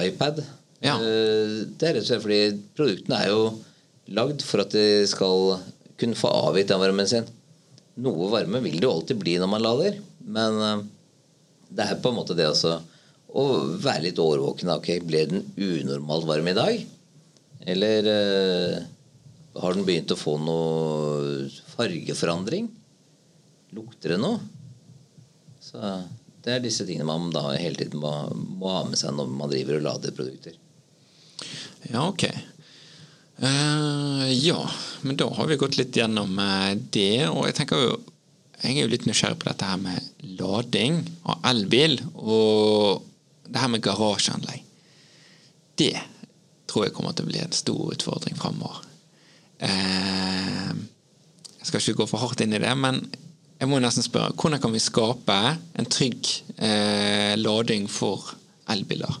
iPad. 0.00 0.40
Ja. 0.82 0.96
Det 0.98 1.86
er 1.86 1.98
rett 1.98 2.02
og 2.02 2.08
slett 2.08 2.24
fordi 2.24 2.42
produktene 2.78 3.20
er 3.22 3.30
jo 3.34 3.42
lagd 4.16 4.42
for 4.46 4.64
at 4.64 4.74
de 4.74 5.04
skal 5.10 5.60
kunne 6.02 6.18
få 6.18 6.30
avgitt 6.50 6.70
den 6.72 6.82
varmen 6.82 7.08
sin. 7.08 7.28
Noe 8.02 8.30
varme 8.32 8.62
vil 8.64 8.78
det 8.78 8.88
jo 8.88 8.94
alltid 8.96 9.20
bli 9.20 9.36
når 9.40 9.50
man 9.52 9.64
lader, 9.64 9.98
men 10.26 10.62
eh, 10.68 10.86
det 11.72 11.86
er 11.86 12.00
på 12.02 12.12
en 12.12 12.18
måte 12.20 12.36
det 12.36 12.48
også 12.50 12.78
å 13.32 13.44
være 13.80 14.08
litt 14.08 14.20
årvåken. 14.20 14.74
Ok, 14.76 14.94
ble 15.08 15.24
den 15.30 15.46
unormalt 15.56 16.28
varm 16.28 16.50
i 16.50 16.56
dag? 16.56 16.82
Eller 17.72 18.08
eh, 18.12 18.80
har 19.62 19.76
den 19.76 19.86
begynt 19.88 20.12
å 20.12 20.18
få 20.18 20.36
noe 20.40 21.46
fargeforandring? 21.76 22.68
Lukter 23.76 24.14
det 24.14 24.20
noe? 24.20 24.40
Så 25.62 25.80
det 26.42 26.56
er 26.56 26.64
disse 26.64 26.84
tingene 26.88 27.08
man 27.08 27.32
da 27.32 27.52
hele 27.54 27.78
tiden 27.78 28.02
må, 28.02 28.12
må 28.34 28.72
ha 28.74 28.82
med 28.88 28.98
seg 29.00 29.14
når 29.16 29.30
man 29.32 29.52
driver 29.52 29.78
og 29.78 29.86
lader 29.86 30.16
produkter. 30.16 30.58
Ja, 31.88 32.04
ok. 32.08 32.26
Eh, 33.42 34.32
ja, 34.32 34.70
men 35.00 35.16
da 35.16 35.26
har 35.34 35.46
vi 35.46 35.56
gått 35.56 35.76
litt 35.76 35.96
gjennom 35.96 36.38
eh, 36.38 36.74
det. 36.94 37.26
Og 37.28 37.48
jeg 37.48 37.58
tenker 37.58 37.86
jo 37.86 37.92
Jeg 38.62 38.76
er 38.76 38.84
jo 38.84 38.92
litt 38.92 39.08
nysgjerrig 39.08 39.40
på 39.42 39.48
dette 39.48 39.66
her 39.66 39.78
med 39.82 40.28
lading 40.38 41.00
av 41.26 41.40
elbil 41.50 41.96
og 42.14 43.02
det 43.50 43.58
her 43.58 43.72
med 43.72 43.82
garasjeanlegg. 43.82 44.60
Det 45.74 45.96
tror 46.70 46.86
jeg 46.86 46.94
kommer 46.94 47.16
til 47.18 47.26
å 47.26 47.30
bli 47.32 47.40
en 47.42 47.56
stor 47.58 47.90
utfordring 47.96 48.38
framover. 48.38 48.84
Eh, 49.58 50.70
jeg 51.58 51.66
skal 51.66 51.82
ikke 51.82 52.04
gå 52.04 52.06
for 52.12 52.22
hardt 52.22 52.44
inn 52.46 52.54
i 52.54 52.62
det, 52.62 52.70
men 52.78 53.02
jeg 53.58 53.70
må 53.70 53.82
nesten 53.82 54.06
spørre 54.06 54.36
hvordan 54.38 54.62
kan 54.62 54.76
vi 54.76 54.84
skape 54.84 55.40
en 55.58 55.90
trygg 55.90 56.30
lading 57.42 57.90
for 57.90 58.30
elbiler? 58.70 59.18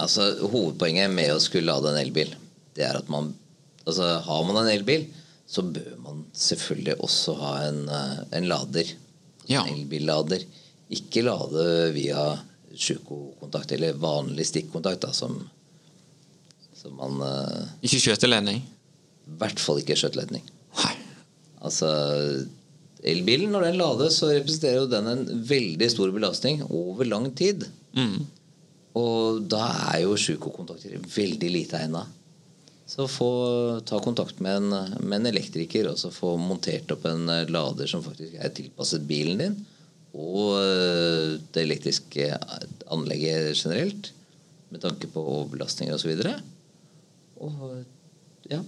Altså, 0.00 0.30
Hovedpoenget 0.40 1.12
med 1.12 1.34
å 1.34 1.40
skulle 1.40 1.68
lade 1.68 1.92
en 1.92 2.00
elbil, 2.00 2.32
det 2.76 2.86
er 2.86 2.98
at 2.98 3.08
man 3.12 3.32
altså, 3.84 4.06
Har 4.24 4.44
man 4.48 4.62
en 4.62 4.70
elbil, 4.72 5.06
så 5.46 5.62
bør 5.62 5.96
man 6.00 6.24
selvfølgelig 6.32 6.96
også 7.04 7.34
ha 7.40 7.52
en, 7.68 7.82
eh, 7.88 8.20
en 8.38 8.48
lader. 8.48 8.94
Ja. 9.50 9.64
En 9.66 9.74
elbillader. 9.74 10.44
Ikke 10.92 11.24
lade 11.26 11.66
via 11.96 12.24
sjukokontakt 12.72 13.72
eller 13.76 13.98
vanlig 14.00 14.46
stikkontakt, 14.48 15.02
da, 15.04 15.12
som, 15.12 15.36
som 16.78 16.96
man 16.96 17.20
eh, 17.26 17.76
Ikke 17.84 18.00
skjøteledning? 18.06 18.62
I 18.62 19.38
hvert 19.40 19.60
fall 19.60 19.82
ikke 19.82 19.98
skjøteledning. 19.98 20.46
Altså, 21.62 21.88
elbilen, 23.06 23.52
når 23.54 23.68
den 23.68 23.78
lades, 23.78 24.18
så 24.18 24.32
representerer 24.32 24.80
jo 24.80 24.88
den 24.90 25.10
en 25.12 25.44
veldig 25.46 25.88
stor 25.92 26.10
belastning 26.14 26.64
over 26.66 27.06
lang 27.06 27.28
tid. 27.38 27.68
Mm. 27.94 28.24
Og 28.98 29.44
da 29.50 29.68
er 29.92 30.02
jo 30.04 30.18
sjukokontakter 30.18 30.98
veldig 31.14 31.50
lite 31.54 31.78
egna. 31.78 32.02
Så 32.92 33.06
få 33.08 33.30
ta 33.88 33.98
kontakt 34.04 34.40
med 34.44 34.56
en, 34.56 34.68
med 35.00 35.14
en 35.16 35.28
elektriker 35.30 35.86
og 35.88 35.96
så 36.00 36.10
få 36.12 36.34
montert 36.36 36.90
opp 36.92 37.06
en 37.08 37.24
eh, 37.32 37.48
lader 37.48 37.88
som 37.88 38.02
faktisk 38.04 38.34
er 38.36 38.52
tilpasset 38.52 39.06
bilen 39.08 39.40
din, 39.40 39.54
og 40.12 40.58
eh, 40.58 41.38
det 41.54 41.62
elektriske 41.62 42.26
anlegget 42.92 43.56
generelt, 43.56 44.10
med 44.68 44.84
tanke 44.84 45.08
på 45.08 45.24
belastninger 45.54 45.96
osv. 45.96 46.20
Og, 47.40 47.48
og 47.48 48.52
ja. 48.52 48.60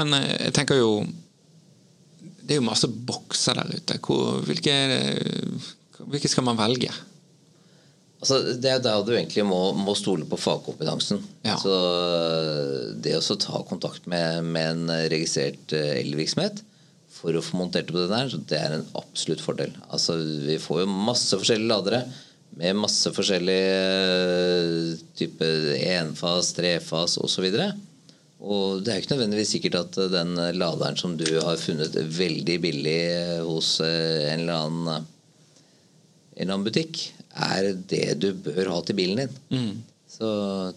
Men 0.00 0.16
eh, 0.16 0.32
jeg 0.46 0.56
tenker 0.56 0.80
jo 0.80 1.04
Det 2.46 2.54
er 2.54 2.60
jo 2.60 2.68
masse 2.68 2.88
bokser 2.88 3.58
der 3.58 3.76
ute. 3.76 3.98
Hvor, 4.06 4.40
hvilke, 4.46 4.74
hvilke 5.98 6.30
skal 6.30 6.46
man 6.46 6.56
velge? 6.60 6.92
Altså, 8.16 8.38
det 8.56 8.70
er 8.70 8.78
da 8.80 8.94
du 9.04 9.12
egentlig 9.12 9.44
må, 9.44 9.58
må 9.76 9.92
stole 9.98 10.24
på 10.28 10.38
fagkompetansen. 10.40 11.20
Ja. 11.44 11.56
Så 11.60 11.72
øh, 11.72 12.94
det 13.04 13.18
å 13.18 13.40
ta 13.40 13.60
kontakt 13.68 14.06
med, 14.08 14.46
med 14.46 14.70
en 14.72 14.94
registrert 15.12 15.74
øh, 15.76 15.90
elvirksomhet 16.00 16.62
for 17.16 17.36
å 17.36 17.42
få 17.44 17.58
montert 17.60 17.90
opp 17.92 17.98
det 17.98 18.12
der, 18.12 18.30
så 18.32 18.40
det 18.48 18.60
er 18.60 18.76
en 18.76 18.86
absolutt 18.96 19.44
fordel. 19.44 19.74
Altså, 19.88 20.16
vi 20.46 20.56
får 20.60 20.84
jo 20.84 20.94
masse 21.08 21.36
forskjellige 21.36 21.72
ladere 21.72 22.06
med 22.56 22.78
masse 22.80 23.12
forskjellige 23.12 23.74
øh, 23.82 24.94
type 25.18 25.50
enfas, 25.98 26.54
trefas 26.56 27.18
osv. 27.20 27.50
Og 27.50 27.84
og 28.36 28.82
det 28.84 28.92
er 28.92 29.00
ikke 29.00 29.14
nødvendigvis 29.14 29.54
sikkert 29.54 29.78
at 29.78 29.96
den 30.12 30.34
laderen 30.60 30.98
som 31.00 31.14
du 31.16 31.24
har 31.40 31.56
funnet 31.56 31.94
veldig 31.96 32.56
billig 32.60 32.98
hos 33.40 33.78
en 33.80 34.42
eller 34.42 34.66
annen 34.66 35.06
en 36.36 36.42
eller 36.44 36.52
annen 36.52 36.66
butikk, 36.66 37.00
er 37.36 37.72
det 37.90 38.04
du 38.22 38.30
bør 38.46 38.70
ha 38.72 38.80
til 38.88 38.96
bilen 38.98 39.20
din. 39.50 39.82
Så 40.16 40.28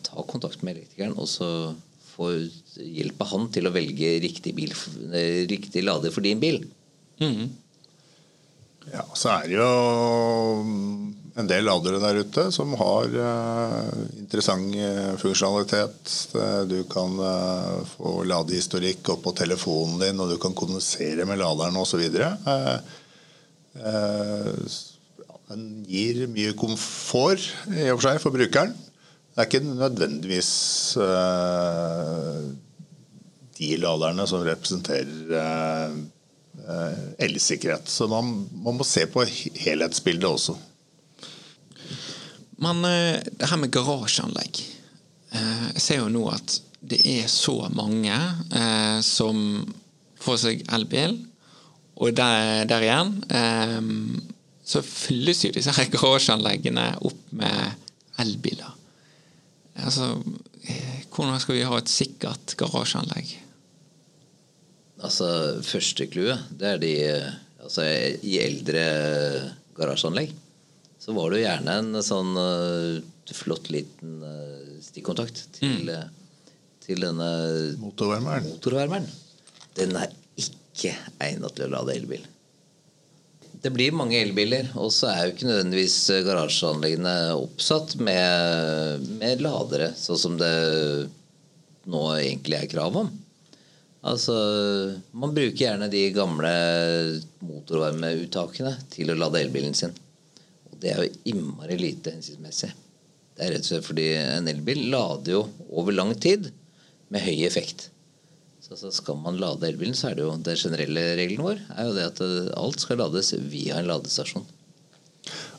ta 0.04 0.24
kontakt 0.28 0.62
med 0.66 0.76
elektrikeren, 0.78 1.14
og 1.16 1.28
så 1.32 1.48
få 2.16 2.34
hjelp 2.76 3.22
av 3.24 3.30
han 3.32 3.46
til 3.56 3.70
å 3.70 3.72
velge 3.72 4.18
riktig, 4.24 4.52
bil, 4.58 4.74
eh, 5.16 5.46
riktig 5.48 5.86
lader 5.88 6.12
for 6.12 6.26
din 6.26 6.42
bil. 6.42 6.66
Mm. 7.22 7.48
Ja, 8.92 9.06
så 9.16 9.30
er 9.38 9.48
det 9.48 9.56
jo 9.60 9.70
en 11.40 11.48
del 11.48 11.64
ladere 11.68 12.00
der 12.02 12.20
ute 12.26 12.48
som 12.52 12.74
har 12.80 13.06
uh, 13.14 13.92
interessant 14.20 14.74
eh, 14.76 15.14
funksjonalitet. 15.22 16.14
Du 16.68 16.80
kan 16.92 17.14
uh, 17.22 17.84
få 17.94 18.24
ladehistorikk 18.28 19.14
opp 19.14 19.24
på 19.28 19.36
telefonen 19.38 20.02
din, 20.02 20.20
og 20.20 20.34
du 20.34 20.38
kan 20.42 20.56
kommunisere 20.58 21.24
med 21.30 21.40
laderen 21.40 21.78
osv. 21.80 22.02
Eh, 22.10 22.74
eh, 23.80 24.52
s- 24.66 24.89
ja, 24.89 24.89
den 25.50 25.82
gir 25.90 26.28
mye 26.30 26.54
komfort 26.58 27.42
i 27.74 27.88
og 27.90 27.98
for 27.98 28.06
seg 28.06 28.22
for 28.22 28.36
brukeren. 28.36 28.76
Det 29.34 29.42
er 29.42 29.48
ikke 29.48 29.66
nødvendigvis 29.66 30.52
uh, 31.02 32.44
de 33.58 33.70
laderne 33.82 34.28
som 34.30 34.46
representerer 34.46 35.34
uh, 35.34 35.96
uh, 36.68 37.04
elsikkerhet. 37.18 37.90
Så 37.90 38.06
man, 38.12 38.34
man 38.62 38.78
må 38.78 38.86
se 38.86 39.08
på 39.10 39.26
helhetsbildet 39.26 40.30
også. 40.30 40.58
Men 42.60 42.84
det 42.84 43.48
her 43.48 43.56
med 43.56 43.72
garasjeanlegg 43.72 44.58
Jeg 45.32 45.80
ser 45.80 46.02
jo 46.02 46.10
nå 46.12 46.26
at 46.34 46.58
det 46.92 46.98
er 47.08 47.30
så 47.32 47.54
mange 47.72 48.18
som 49.06 49.38
får 50.20 50.40
seg 50.42 50.66
elbil, 50.76 51.16
og 51.96 52.18
der, 52.18 52.66
der 52.68 52.84
igjen 52.84 53.14
så 54.70 54.82
fylles 54.86 55.44
jo 55.46 55.54
disse 55.56 55.74
her 55.74 55.92
garasjeanleggene 55.96 56.92
opp 57.08 57.36
med 57.36 57.88
elbiler. 58.22 58.76
Altså, 59.80 60.12
eh, 60.68 61.06
hvordan 61.10 61.40
skal 61.42 61.58
vi 61.58 61.68
ha 61.68 61.78
et 61.80 61.92
sikkert 61.92 62.56
garasjeanlegg? 62.60 63.38
Altså, 65.00 65.30
første 65.64 66.10
clouet, 66.12 66.50
det 66.60 66.74
er 66.74 66.84
de 66.84 66.96
Altså, 67.60 67.84
i 68.24 68.38
eldre 68.40 68.82
garasjeanlegg 69.78 70.32
så 71.00 71.12
var 71.14 71.30
det 71.30 71.42
jo 71.42 71.44
gjerne 71.44 71.74
en 71.82 71.98
sånn 72.02 72.38
eh, 72.40 73.34
flott 73.36 73.68
liten 73.74 74.24
eh, 74.26 74.78
stikkontakt 74.82 75.42
til, 75.58 75.92
mm. 75.92 76.48
til 76.86 77.04
denne 77.04 77.28
Motorvarmeren. 77.82 78.48
motorvarmeren. 78.48 79.10
Den 79.78 79.96
er 80.00 80.16
ikke 80.40 80.96
egnet 81.24 81.56
til 81.58 81.68
å 81.68 81.74
lade 81.76 81.98
elbil. 82.00 82.24
Det 83.60 83.72
blir 83.76 83.96
mange 83.96 84.20
elbiler, 84.22 84.70
og 84.80 84.92
så 84.96 85.10
er 85.12 85.24
jo 85.24 85.34
ikke 85.34 85.48
nødvendigvis 85.50 85.98
garasjeanleggene 86.24 87.16
oppsatt 87.36 87.98
med, 88.00 89.08
med 89.20 89.44
ladere, 89.44 89.90
sånn 90.00 90.22
som 90.22 90.38
det 90.40 90.54
nå 91.90 92.04
egentlig 92.16 92.60
er 92.60 92.72
krav 92.72 93.02
om. 93.02 93.10
Altså, 94.08 94.36
Man 95.12 95.36
bruker 95.36 95.66
gjerne 95.66 95.90
de 95.92 96.06
gamle 96.16 96.52
motorvarmeuttakene 97.44 98.78
til 98.94 99.12
å 99.12 99.18
lade 99.20 99.42
elbilen 99.44 99.76
sin. 99.76 99.96
Og 100.72 100.80
det 100.80 100.94
er 100.94 101.04
jo 101.04 101.20
innmari 101.34 101.76
lite 101.82 102.16
hensiktsmessig. 102.16 102.72
Det 103.36 103.46
er 103.46 103.56
rett 103.56 103.66
og 103.66 103.72
slett 103.74 103.88
fordi 103.88 104.10
en 104.20 104.48
elbil 104.52 104.86
lader 104.94 105.36
jo 105.36 105.44
over 105.70 105.96
lang 105.96 106.14
tid 106.16 106.48
med 107.12 107.24
høy 107.28 107.44
effekt. 107.48 107.90
Så 108.70 108.76
altså, 108.76 108.90
skal 109.02 109.16
man 109.18 109.38
lade 109.42 109.66
elbilen, 109.66 109.96
så 109.98 110.12
er 110.12 110.18
det 110.20 110.22
jo 110.28 110.34
den 110.38 110.58
generelle 110.62 111.02
regelen 111.18 111.42
vår 111.42 111.62
er 111.74 111.88
jo 111.88 111.94
det 111.96 112.04
at 112.06 112.20
alt 112.54 112.84
skal 112.84 113.00
lades 113.02 113.32
via 113.50 113.80
en 113.80 113.88
ladestasjon. 113.90 114.44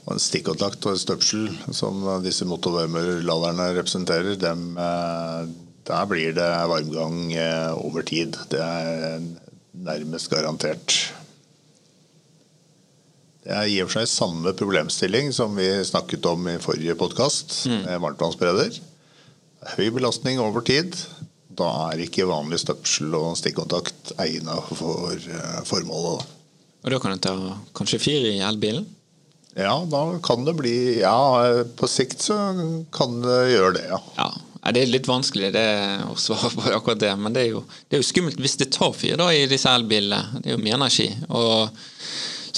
Og 0.05 0.13
en 0.15 0.23
stikkontakt 0.23 0.87
og 0.87 0.95
en 0.95 1.01
støpsel 1.03 1.49
som 1.75 2.05
disse 2.23 2.47
motorvarmerladerne 2.47 3.67
representerer, 3.81 4.39
dem, 4.39 4.79
eh, 4.79 5.51
der 5.91 6.07
blir 6.07 6.37
det 6.39 6.49
varmgang 6.71 7.33
eh, 7.35 7.73
over 7.83 8.07
tid. 8.07 8.39
Det 8.53 8.63
er 8.63 9.19
nærmest 9.75 10.31
garantert. 10.31 10.95
Det 13.43 13.57
er 13.59 13.67
i 13.67 13.81
og 13.83 13.91
for 13.91 14.05
seg 14.05 14.13
samme 14.15 14.55
problemstilling 14.55 15.33
som 15.35 15.59
vi 15.59 15.67
snakket 15.83 16.31
om 16.31 16.47
i 16.47 16.61
forrige 16.63 16.95
podkast 16.95 17.65
mm. 17.67 17.81
med 17.89 18.07
varmtvannsbereder. 18.07 18.79
Høy 19.75 19.91
belastning 19.99 20.39
over 20.39 20.63
tid. 20.63 20.95
Da 21.59 21.71
er 21.91 22.05
ikke 22.05 22.29
vanlig 22.31 22.61
støpsel 22.63 23.15
og 23.19 23.35
stikkontakt 23.41 24.15
egnet 24.23 24.69
for 24.69 24.77
formålet 24.79 25.67
formålet. 25.69 26.37
Og 26.81 26.95
da 26.95 27.01
kan 27.03 27.13
du 27.13 27.21
ta 27.21 27.35
kanskje 27.77 28.01
fire 28.01 28.31
i 28.33 28.45
elbilen? 28.45 28.87
Ja, 29.59 29.75
da 29.91 30.05
kan 30.23 30.47
det 30.47 30.55
bli 30.55 31.01
Ja, 31.01 31.43
på 31.77 31.89
sikt 31.91 32.23
så 32.23 32.37
kan 32.95 33.19
det 33.25 33.41
gjøre 33.51 33.75
det, 33.77 33.89
ja. 33.91 33.99
ja. 34.17 34.31
Det 34.71 34.83
er 34.83 34.93
litt 34.93 35.09
vanskelig 35.09 35.51
det, 35.57 35.67
å 36.05 36.15
svare 36.21 36.51
på 36.53 36.67
akkurat 36.77 37.01
det, 37.01 37.13
men 37.17 37.35
det 37.35 37.47
er, 37.47 37.55
jo, 37.57 37.63
det 37.89 37.97
er 37.97 38.03
jo 38.03 38.09
skummelt 38.11 38.41
hvis 38.41 38.59
det 38.61 38.71
tar 38.77 38.93
fyr 38.97 39.17
da, 39.19 39.31
i 39.33 39.49
disse 39.51 39.73
elbilene. 39.73 40.41
Det 40.41 40.53
er 40.53 40.57
jo 40.57 40.63
mye 40.63 40.77
energi. 40.77 41.09
og 41.29 41.73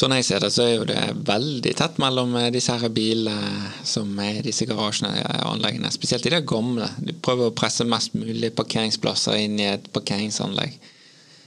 Sånn 0.03 0.17
jeg 0.17 0.25
ser 0.27 0.41
det, 0.43 0.49
så 0.51 0.65
er 0.65 0.73
jo 0.73 0.87
det 0.89 0.99
veldig 1.29 1.73
tett 1.79 1.99
mellom 2.03 2.33
eh, 2.41 2.49
disse 2.51 2.75
her 2.75 2.91
bilene 2.91 3.69
som 3.87 4.09
er 4.19 4.41
i 4.41 4.47
disse 4.49 4.67
garasjene 4.67 5.13
og 5.15 5.53
anleggene. 5.53 5.93
Spesielt 5.95 6.27
i 6.27 6.33
det 6.35 6.41
gamle. 6.51 6.89
De 6.99 7.15
prøver 7.15 7.53
å 7.53 7.55
presse 7.55 7.87
mest 7.87 8.17
mulig 8.19 8.51
parkeringsplasser 8.59 9.39
inn 9.45 9.61
i 9.63 9.69
et 9.71 9.87
parkeringsanlegg. 9.95 10.75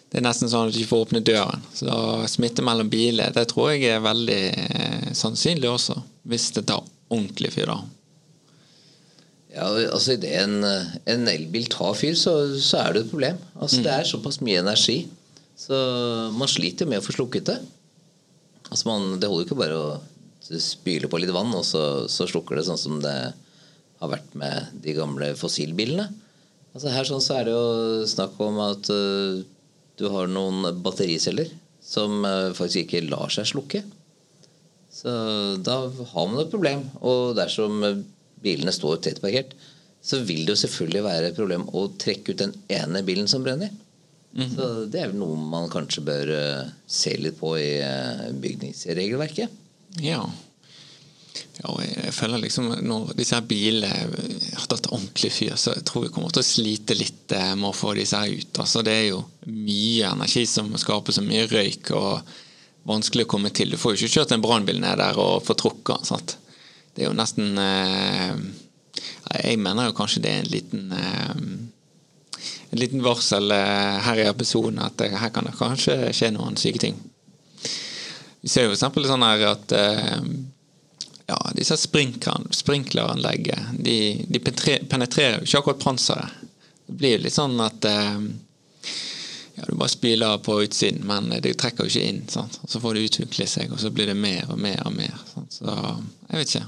Det 0.08 0.22
er 0.22 0.24
nesten 0.24 0.48
sånn 0.48 0.70
at 0.70 0.72
du 0.72 0.80
ikke 0.80 0.94
får 0.94 1.04
åpne 1.10 1.24
døren. 1.28 1.68
Så 1.76 2.00
smitte 2.32 2.64
mellom 2.64 2.88
biler, 2.88 3.36
det 3.36 3.44
tror 3.52 3.74
jeg 3.74 3.92
er 3.92 4.08
veldig 4.08 4.42
eh, 4.56 5.12
sannsynlig 5.12 5.74
også. 5.74 6.00
Hvis 6.32 6.48
det 6.56 6.64
tar 6.72 6.88
ordentlig 7.12 7.52
fyr, 7.58 7.74
da. 7.74 7.82
Ja, 9.58 9.68
altså 9.68 10.16
Idet 10.16 10.32
en, 10.46 10.62
en 10.64 11.28
elbil 11.28 11.68
tar 11.76 11.92
fyr, 12.00 12.16
så, 12.16 12.40
så, 12.56 12.86
er 12.86 12.96
det 12.96 13.04
et 13.04 13.12
problem. 13.12 13.44
Altså 13.60 13.82
mm. 13.82 13.84
Det 13.84 13.96
er 14.00 14.12
såpass 14.16 14.40
mye 14.48 14.64
energi. 14.64 15.02
Så 15.60 15.76
man 16.40 16.48
sliter 16.48 16.88
med 16.88 17.04
å 17.04 17.04
få 17.04 17.20
slukket 17.20 17.52
det. 17.52 17.64
Altså 18.76 18.90
man, 18.90 19.16
det 19.22 19.30
holder 19.32 19.48
ikke 19.48 19.58
bare 19.62 19.80
å 19.80 20.60
spyle 20.60 21.08
på 21.08 21.20
litt 21.22 21.32
vann, 21.32 21.54
og 21.56 21.64
så, 21.64 21.82
så, 22.12 22.28
slukker 22.28 22.60
det 22.60 22.66
sånn 22.68 22.80
som 22.82 22.98
det 23.00 23.16
har 24.02 24.12
vært 24.12 24.34
med 24.36 24.74
de 24.84 24.96
gamle 24.98 25.30
fossilbilene. 25.40 26.10
Altså 26.76 26.92
her 26.92 27.08
sånn 27.08 27.24
så 27.24 27.38
er 27.38 27.48
det 27.48 27.54
jo 27.56 28.08
snakk 28.12 28.36
om 28.44 28.60
at 28.66 28.90
uh, 28.92 29.40
du 29.96 30.10
har 30.12 30.28
noen 30.28 30.68
battericeller 30.84 31.54
som 31.80 32.20
uh, 32.28 32.52
faktisk 32.58 32.84
ikke 32.84 33.06
lar 33.08 33.32
seg 33.32 33.48
slukke. 33.54 33.80
Så 34.92 35.16
da 35.64 35.78
har 35.88 36.28
man 36.28 36.44
et 36.44 36.52
problem. 36.52 36.84
Og 37.00 37.32
dersom 37.40 37.80
bilene 38.44 38.76
står 38.76 39.00
tett 39.08 39.24
parkert, 39.24 39.56
så 40.04 40.20
vil 40.20 40.44
det 40.44 40.52
jo 40.52 40.64
selvfølgelig 40.66 41.08
være 41.08 41.32
et 41.32 41.40
problem 41.40 41.64
å 41.72 41.88
trekke 41.96 42.36
ut 42.36 42.44
den 42.44 42.54
ene 42.76 43.02
bilen 43.08 43.32
som 43.32 43.44
brenner. 43.48 43.72
Mm. 44.36 44.56
Så 44.56 44.86
det 44.92 45.00
er 45.00 45.12
vel 45.14 45.22
noe 45.22 45.38
man 45.40 45.70
kanskje 45.72 46.04
bør 46.04 46.32
uh, 46.36 46.72
se 46.88 47.14
litt 47.22 47.38
på 47.40 47.54
i 47.56 47.78
uh, 47.80 48.28
bygningsregelverket. 48.36 49.62
Ja. 50.04 50.26
ja 51.62 51.76
jeg 51.86 52.12
føler 52.12 52.42
liksom 52.44 52.68
Når 52.84 53.14
disse 53.16 53.38
her 53.38 53.46
bilene 53.48 53.94
har 53.96 54.66
tatt 54.68 54.90
ordentlig 54.92 55.32
fyr, 55.32 55.56
så 55.56 55.78
jeg 55.78 55.86
tror 55.88 56.04
vi 56.08 56.12
kommer 56.12 56.36
til 56.36 56.44
å 56.44 56.50
slite 56.50 56.98
litt 57.00 57.32
uh, 57.32 57.54
med 57.56 57.70
å 57.70 57.78
få 57.78 57.94
disse 57.96 58.20
her 58.20 58.34
ut. 58.36 58.60
Altså, 58.60 58.84
det 58.84 58.96
er 58.98 59.08
jo 59.14 59.22
mye 59.48 60.12
energi 60.12 60.44
som 60.52 60.74
skaper 60.84 61.16
så 61.16 61.24
mye 61.24 61.48
røyk 61.48 61.94
og 61.96 62.36
vanskelig 62.86 63.24
å 63.30 63.32
komme 63.38 63.54
til. 63.56 63.72
Du 63.72 63.80
får 63.80 63.96
jo 63.96 64.02
ikke 64.02 64.18
kjørt 64.20 64.36
en 64.36 64.44
brannbil 64.44 64.84
ned 64.84 65.00
der 65.00 65.16
og 65.22 65.46
få 65.48 65.56
trukket 65.58 66.12
den. 66.12 66.36
Det 66.96 67.04
er 67.04 67.10
jo 67.10 67.16
nesten 67.18 67.58
Jeg 69.36 69.58
mener 69.60 69.90
jo 69.90 69.96
kanskje 69.98 70.22
det 70.24 70.32
er 70.32 70.44
en 70.44 70.52
liten 70.52 70.94
en 72.76 72.80
liten 72.80 73.04
varsel 73.04 73.52
eh, 73.52 73.98
her 74.04 74.20
i 74.20 74.28
episoden 74.28 74.80
at 74.84 75.02
eh, 75.02 75.14
her 75.16 75.30
kan 75.32 75.46
det 75.48 75.56
kanskje 75.56 76.12
skje 76.12 76.32
noen 76.36 76.58
syke 76.60 76.80
ting. 76.84 76.98
Vi 78.42 78.50
ser 78.52 78.68
jo 78.68 78.76
f.eks. 78.76 79.08
sånn 79.08 79.24
her 79.24 79.46
at 79.54 79.72
eh, 79.72 80.20
ja, 81.30 81.38
disse 81.56 81.78
sprinkleranleggene 81.80 83.80
de, 83.80 84.26
de 84.28 84.40
penetrerer 84.44 85.40
jo 85.40 85.48
ikke 85.48 85.62
akkurat 85.64 85.86
panseret. 85.86 86.36
Det 86.86 86.94
blir 87.00 87.24
litt 87.24 87.34
sånn 87.34 87.56
at 87.64 87.82
ja, 87.88 89.64
du 89.66 89.74
bare 89.74 89.90
spyler 89.90 90.38
på 90.46 90.60
utsiden, 90.68 91.02
men 91.08 91.32
det 91.42 91.56
trekker 91.58 91.88
jo 91.88 91.90
ikke 91.90 92.10
inn. 92.12 92.22
Sant? 92.30 92.60
Og 92.62 92.70
Så 92.70 92.78
får 92.84 92.94
det 92.94 93.08
utvikle 93.08 93.48
seg, 93.50 93.74
og 93.74 93.82
så 93.82 93.90
blir 93.90 94.12
det 94.12 94.18
mer 94.20 94.46
og 94.54 94.60
mer 94.62 94.84
og 94.86 94.94
mer. 94.94 95.16
Sant? 95.32 95.58
Så 95.58 95.66
jeg 95.72 96.38
vet 96.38 96.52
ikke. 96.52 96.68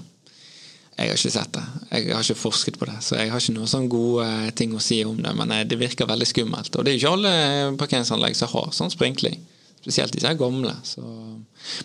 Jeg 0.98 1.12
har 1.12 1.20
ikke 1.20 1.30
sett 1.30 1.52
det. 1.54 1.64
Jeg 1.92 2.14
har 2.16 2.24
ikke 2.26 2.40
forsket 2.40 2.78
på 2.82 2.88
det. 2.90 2.96
Så 3.06 3.20
jeg 3.20 3.30
har 3.30 3.42
ikke 3.42 3.54
noen 3.54 3.70
sånne 3.70 3.92
gode 3.92 4.24
eh, 4.26 4.48
ting 4.58 4.72
å 4.74 4.82
si 4.82 5.04
om 5.06 5.20
det. 5.22 5.34
Men 5.38 5.52
eh, 5.54 5.66
det 5.70 5.78
virker 5.78 6.10
veldig 6.10 6.26
skummelt. 6.26 6.74
Og 6.74 6.86
det 6.86 6.90
er 6.90 6.96
jo 6.98 7.02
ikke 7.04 7.12
alle 7.14 7.34
parkeringsanlegg 7.78 8.38
som 8.40 8.50
har 8.56 8.72
sånn 8.74 8.90
sprinkling. 8.90 9.38
Spesielt 9.78 10.16
disse 10.16 10.32
gamle. 10.40 10.74
Så. 10.88 11.04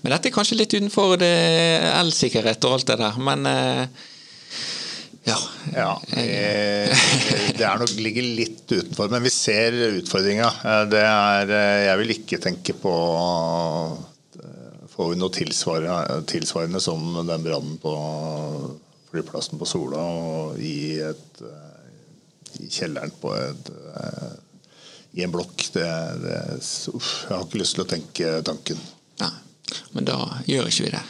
Men 0.00 0.14
dette 0.14 0.30
er 0.30 0.34
kanskje 0.34 0.56
litt 0.56 0.72
utenfor 0.72 1.20
elsikkerhet 1.20 2.64
og 2.64 2.78
alt 2.78 2.88
det 2.88 2.96
der. 3.02 3.18
Men 3.28 3.50
eh, 3.50 4.06
ja. 5.28 5.36
ja 5.76 5.90
det 6.08 7.66
er 7.68 7.82
nok 7.82 7.92
ligger 8.00 8.30
litt 8.40 8.64
utenfor. 8.64 9.12
Men 9.12 9.26
vi 9.26 9.34
ser 9.34 9.76
utfordringa. 9.90 10.48
Det 10.88 11.04
Jeg 11.04 12.00
vil 12.00 12.14
ikke 12.16 12.40
tenke 12.40 12.78
på 12.80 12.94
får 14.92 15.12
vi 15.12 15.20
noe 15.20 15.32
tilsvarende, 15.32 16.18
tilsvarende 16.28 16.80
som 16.80 17.04
den 17.28 17.44
brannen 17.44 17.76
på 17.80 17.92
flyplassen 19.12 19.60
på 19.60 19.68
Sola 19.68 20.00
og 20.00 20.62
i, 20.62 20.98
et, 21.04 21.42
eh, 21.44 22.62
i 22.64 22.70
kjelleren 22.72 23.12
på 23.20 23.34
et 23.36 23.72
eh, 23.72 24.32
i 25.12 25.24
en 25.24 25.32
blokk. 25.32 25.66
Det, 25.72 25.88
det, 26.22 26.38
uff, 26.92 27.10
jeg 27.28 27.36
har 27.36 27.44
ikke 27.46 27.60
lyst 27.60 27.76
til 27.76 27.84
å 27.84 27.90
tenke 27.90 28.38
tanken. 28.46 28.80
Nei, 29.20 29.34
men 29.96 30.08
da 30.08 30.18
gjør 30.48 30.70
ikke 30.70 30.86
vi 30.86 30.94
det. 30.94 31.04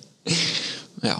ja. 1.10 1.18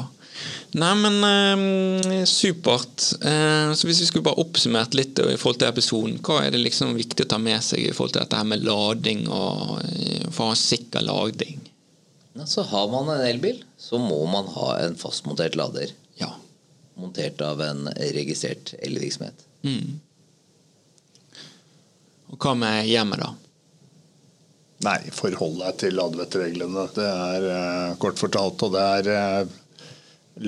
Nei, 0.81 0.91
men 1.03 1.25
eh, 1.27 2.25
supert. 2.31 3.11
Eh, 3.27 3.73
så 3.75 3.89
Hvis 3.89 4.03
vi 4.05 4.09
skulle 4.09 4.27
bare 4.29 4.41
oppsummert 4.41 4.95
litt 4.97 5.19
i 5.19 5.37
forhold 5.37 5.61
til 5.61 5.71
episoden, 5.71 6.21
hva 6.25 6.45
er 6.45 6.55
det 6.55 6.63
liksom 6.63 6.95
viktig 6.99 7.27
å 7.27 7.33
ta 7.35 7.41
med 7.43 7.61
seg 7.67 7.89
i 7.89 7.95
forhold 7.95 8.15
til 8.15 8.25
dette 8.25 8.39
her 8.39 8.49
med 8.49 8.65
lading 8.65 9.27
og 9.29 9.81
eh, 9.83 10.29
for 10.31 10.47
å 10.47 10.55
ha 10.55 10.59
sikker 10.59 11.05
lading? 11.05 11.60
Så 12.47 12.63
har 12.63 12.89
man 12.93 13.09
en 13.13 13.27
elbil, 13.27 13.65
så 13.79 13.99
må 13.99 14.23
man 14.31 14.49
ha 14.55 14.71
en 14.85 14.97
fastmontert 14.99 15.59
lader. 15.59 15.93
Ja. 16.21 16.33
Montert 17.01 17.41
av 17.41 17.63
en 17.65 17.89
registrert 17.97 18.75
elvirksomhet. 18.79 19.47
Mm. 19.65 20.01
Og 22.31 22.39
hva 22.39 22.55
med 22.59 22.89
hjemmet, 22.89 23.23
da? 23.23 23.35
Nei, 24.87 25.01
forhold 25.13 25.59
deg 25.61 25.81
til 25.83 25.97
ladevettreglene. 25.99 26.87
Det 26.95 27.09
er 27.09 27.49
eh, 27.53 27.97
kort 28.01 28.21
fortalt. 28.21 28.63
Og 28.65 28.73
det 28.77 28.85
er 29.01 29.11
eh, 29.13 29.57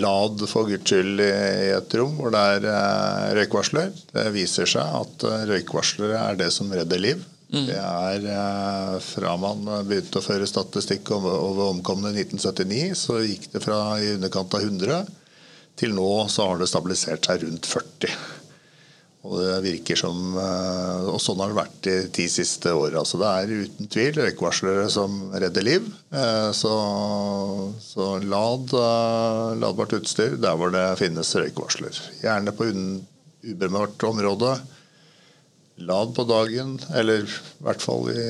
lad 0.01 0.45
for 0.49 0.71
guds 0.71 0.89
skyld 0.89 1.21
i, 1.21 1.29
i 1.67 1.73
et 1.77 1.97
rom 2.01 2.15
hvor 2.17 2.33
det 2.33 2.45
er 2.55 2.69
eh, 2.73 3.27
røykvarsler. 3.41 3.93
Det 4.15 4.25
viser 4.33 4.71
seg 4.73 4.97
at 5.03 5.27
røykvarslere 5.51 6.23
er 6.31 6.41
det 6.41 6.49
som 6.55 6.73
redder 6.73 7.03
liv. 7.03 7.27
Mm. 7.53 7.67
Det 7.69 7.79
er 7.79 8.29
eh, 8.33 8.95
Fra 9.05 9.35
man 9.41 9.67
begynte 9.85 10.23
å 10.23 10.25
føre 10.25 10.49
statistikk 10.49 11.11
over 11.13 11.67
omkomne 11.69 12.13
i 12.15 12.23
1979, 12.25 12.95
så 12.97 13.19
gikk 13.21 13.51
det 13.53 13.65
fra 13.65 13.81
i 14.01 14.15
underkant 14.17 14.57
av 14.57 14.65
100 14.65 15.03
til 15.79 15.95
nå 15.97 16.09
så 16.29 16.51
har 16.51 16.61
det 16.61 16.69
stabilisert 16.69 17.29
seg 17.29 17.45
rundt 17.47 17.69
40. 17.69 18.17
Og 19.23 19.37
det 19.39 19.61
virker 19.63 19.99
som, 20.01 20.19
eh, 20.35 21.05
og 21.13 21.21
sånn 21.23 21.41
har 21.41 21.53
det 21.53 21.59
vært 21.61 21.77
de 21.87 21.95
ti 22.17 22.27
siste 22.33 22.73
åra. 22.75 23.05
Så 23.07 23.21
det 23.21 23.31
er 23.31 23.53
uten 23.69 23.89
tvil 23.93 24.17
røykvarslere 24.19 24.89
som 24.91 25.31
redder 25.31 25.65
liv. 25.65 25.87
Eh, 26.11 26.51
så, 26.57 26.75
så 27.85 28.17
lad 28.25 28.75
ladbart 29.63 29.95
utstyr 30.01 30.37
der 30.43 30.59
hvor 30.59 30.75
det 30.75 30.85
finnes 31.01 31.37
røykvarsler. 31.39 32.01
Gjerne 32.25 32.57
på 32.57 32.69
ubemørt 33.43 34.09
område 34.09 34.57
Lad 35.77 36.15
på 36.15 36.25
dagen, 36.29 36.77
eller 36.95 37.25
i 37.25 37.65
hvert 37.65 37.83
fall 37.83 38.11
i, 38.13 38.25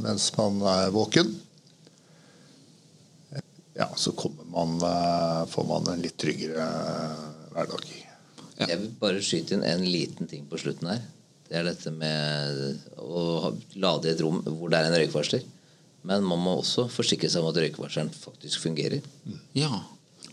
mens 0.00 0.30
man 0.38 0.62
er 0.62 0.94
våken. 0.94 1.34
ja, 3.76 3.90
så 3.96 4.12
kommer 4.12 4.44
man, 4.44 4.76
eh, 4.80 5.46
får 5.46 5.64
man 5.68 5.88
en 5.92 6.00
litt 6.00 6.16
tryggere 6.16 6.64
hverdag. 7.52 7.84
Ja. 8.56 8.70
Jeg 8.70 8.78
vil 8.80 8.94
bare 9.00 9.20
skyte 9.20 9.56
inn 9.56 9.66
en 9.68 9.84
liten 9.84 10.30
ting 10.30 10.46
på 10.48 10.58
slutten 10.60 10.88
her. 10.88 11.02
Det 11.46 11.58
er 11.60 11.68
dette 11.68 11.92
med 11.92 12.80
å 12.98 13.52
lade 13.76 14.08
i 14.08 14.14
et 14.14 14.22
rom 14.24 14.40
hvor 14.46 14.72
det 14.72 14.80
er 14.80 14.88
en 14.88 14.96
røykvarsler. 14.96 15.44
Men 16.06 16.24
man 16.24 16.40
må 16.40 16.56
også 16.60 16.86
forsikre 16.90 17.28
seg 17.30 17.42
om 17.42 17.50
at 17.50 17.60
røykvarsleren 17.60 18.10
faktisk 18.14 18.64
fungerer. 18.64 19.04
Ja. 19.58 19.82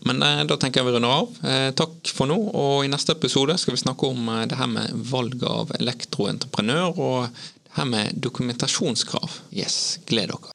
Men 0.08 0.22
eh, 0.22 0.42
da 0.48 0.58
tenker 0.60 0.82
jeg 0.82 0.88
vi 0.88 0.96
runder 0.96 1.16
av. 1.20 1.36
Eh, 1.48 1.68
takk 1.76 2.12
for 2.12 2.30
nå. 2.30 2.38
Og 2.52 2.84
i 2.84 2.92
neste 2.92 3.16
episode 3.16 3.56
skal 3.60 3.76
vi 3.76 3.82
snakke 3.84 4.10
om 4.12 4.28
eh, 4.32 4.46
det 4.50 4.60
her 4.60 4.70
med 4.70 5.04
valg 5.10 5.44
av 5.48 5.74
elektroentreprenør 5.80 6.98
og 6.98 7.28
det 7.28 7.78
her 7.78 7.88
med 7.90 8.20
dokumentasjonskrav. 8.28 9.40
Yes, 9.56 9.98
gled 10.08 10.34
dere. 10.34 10.53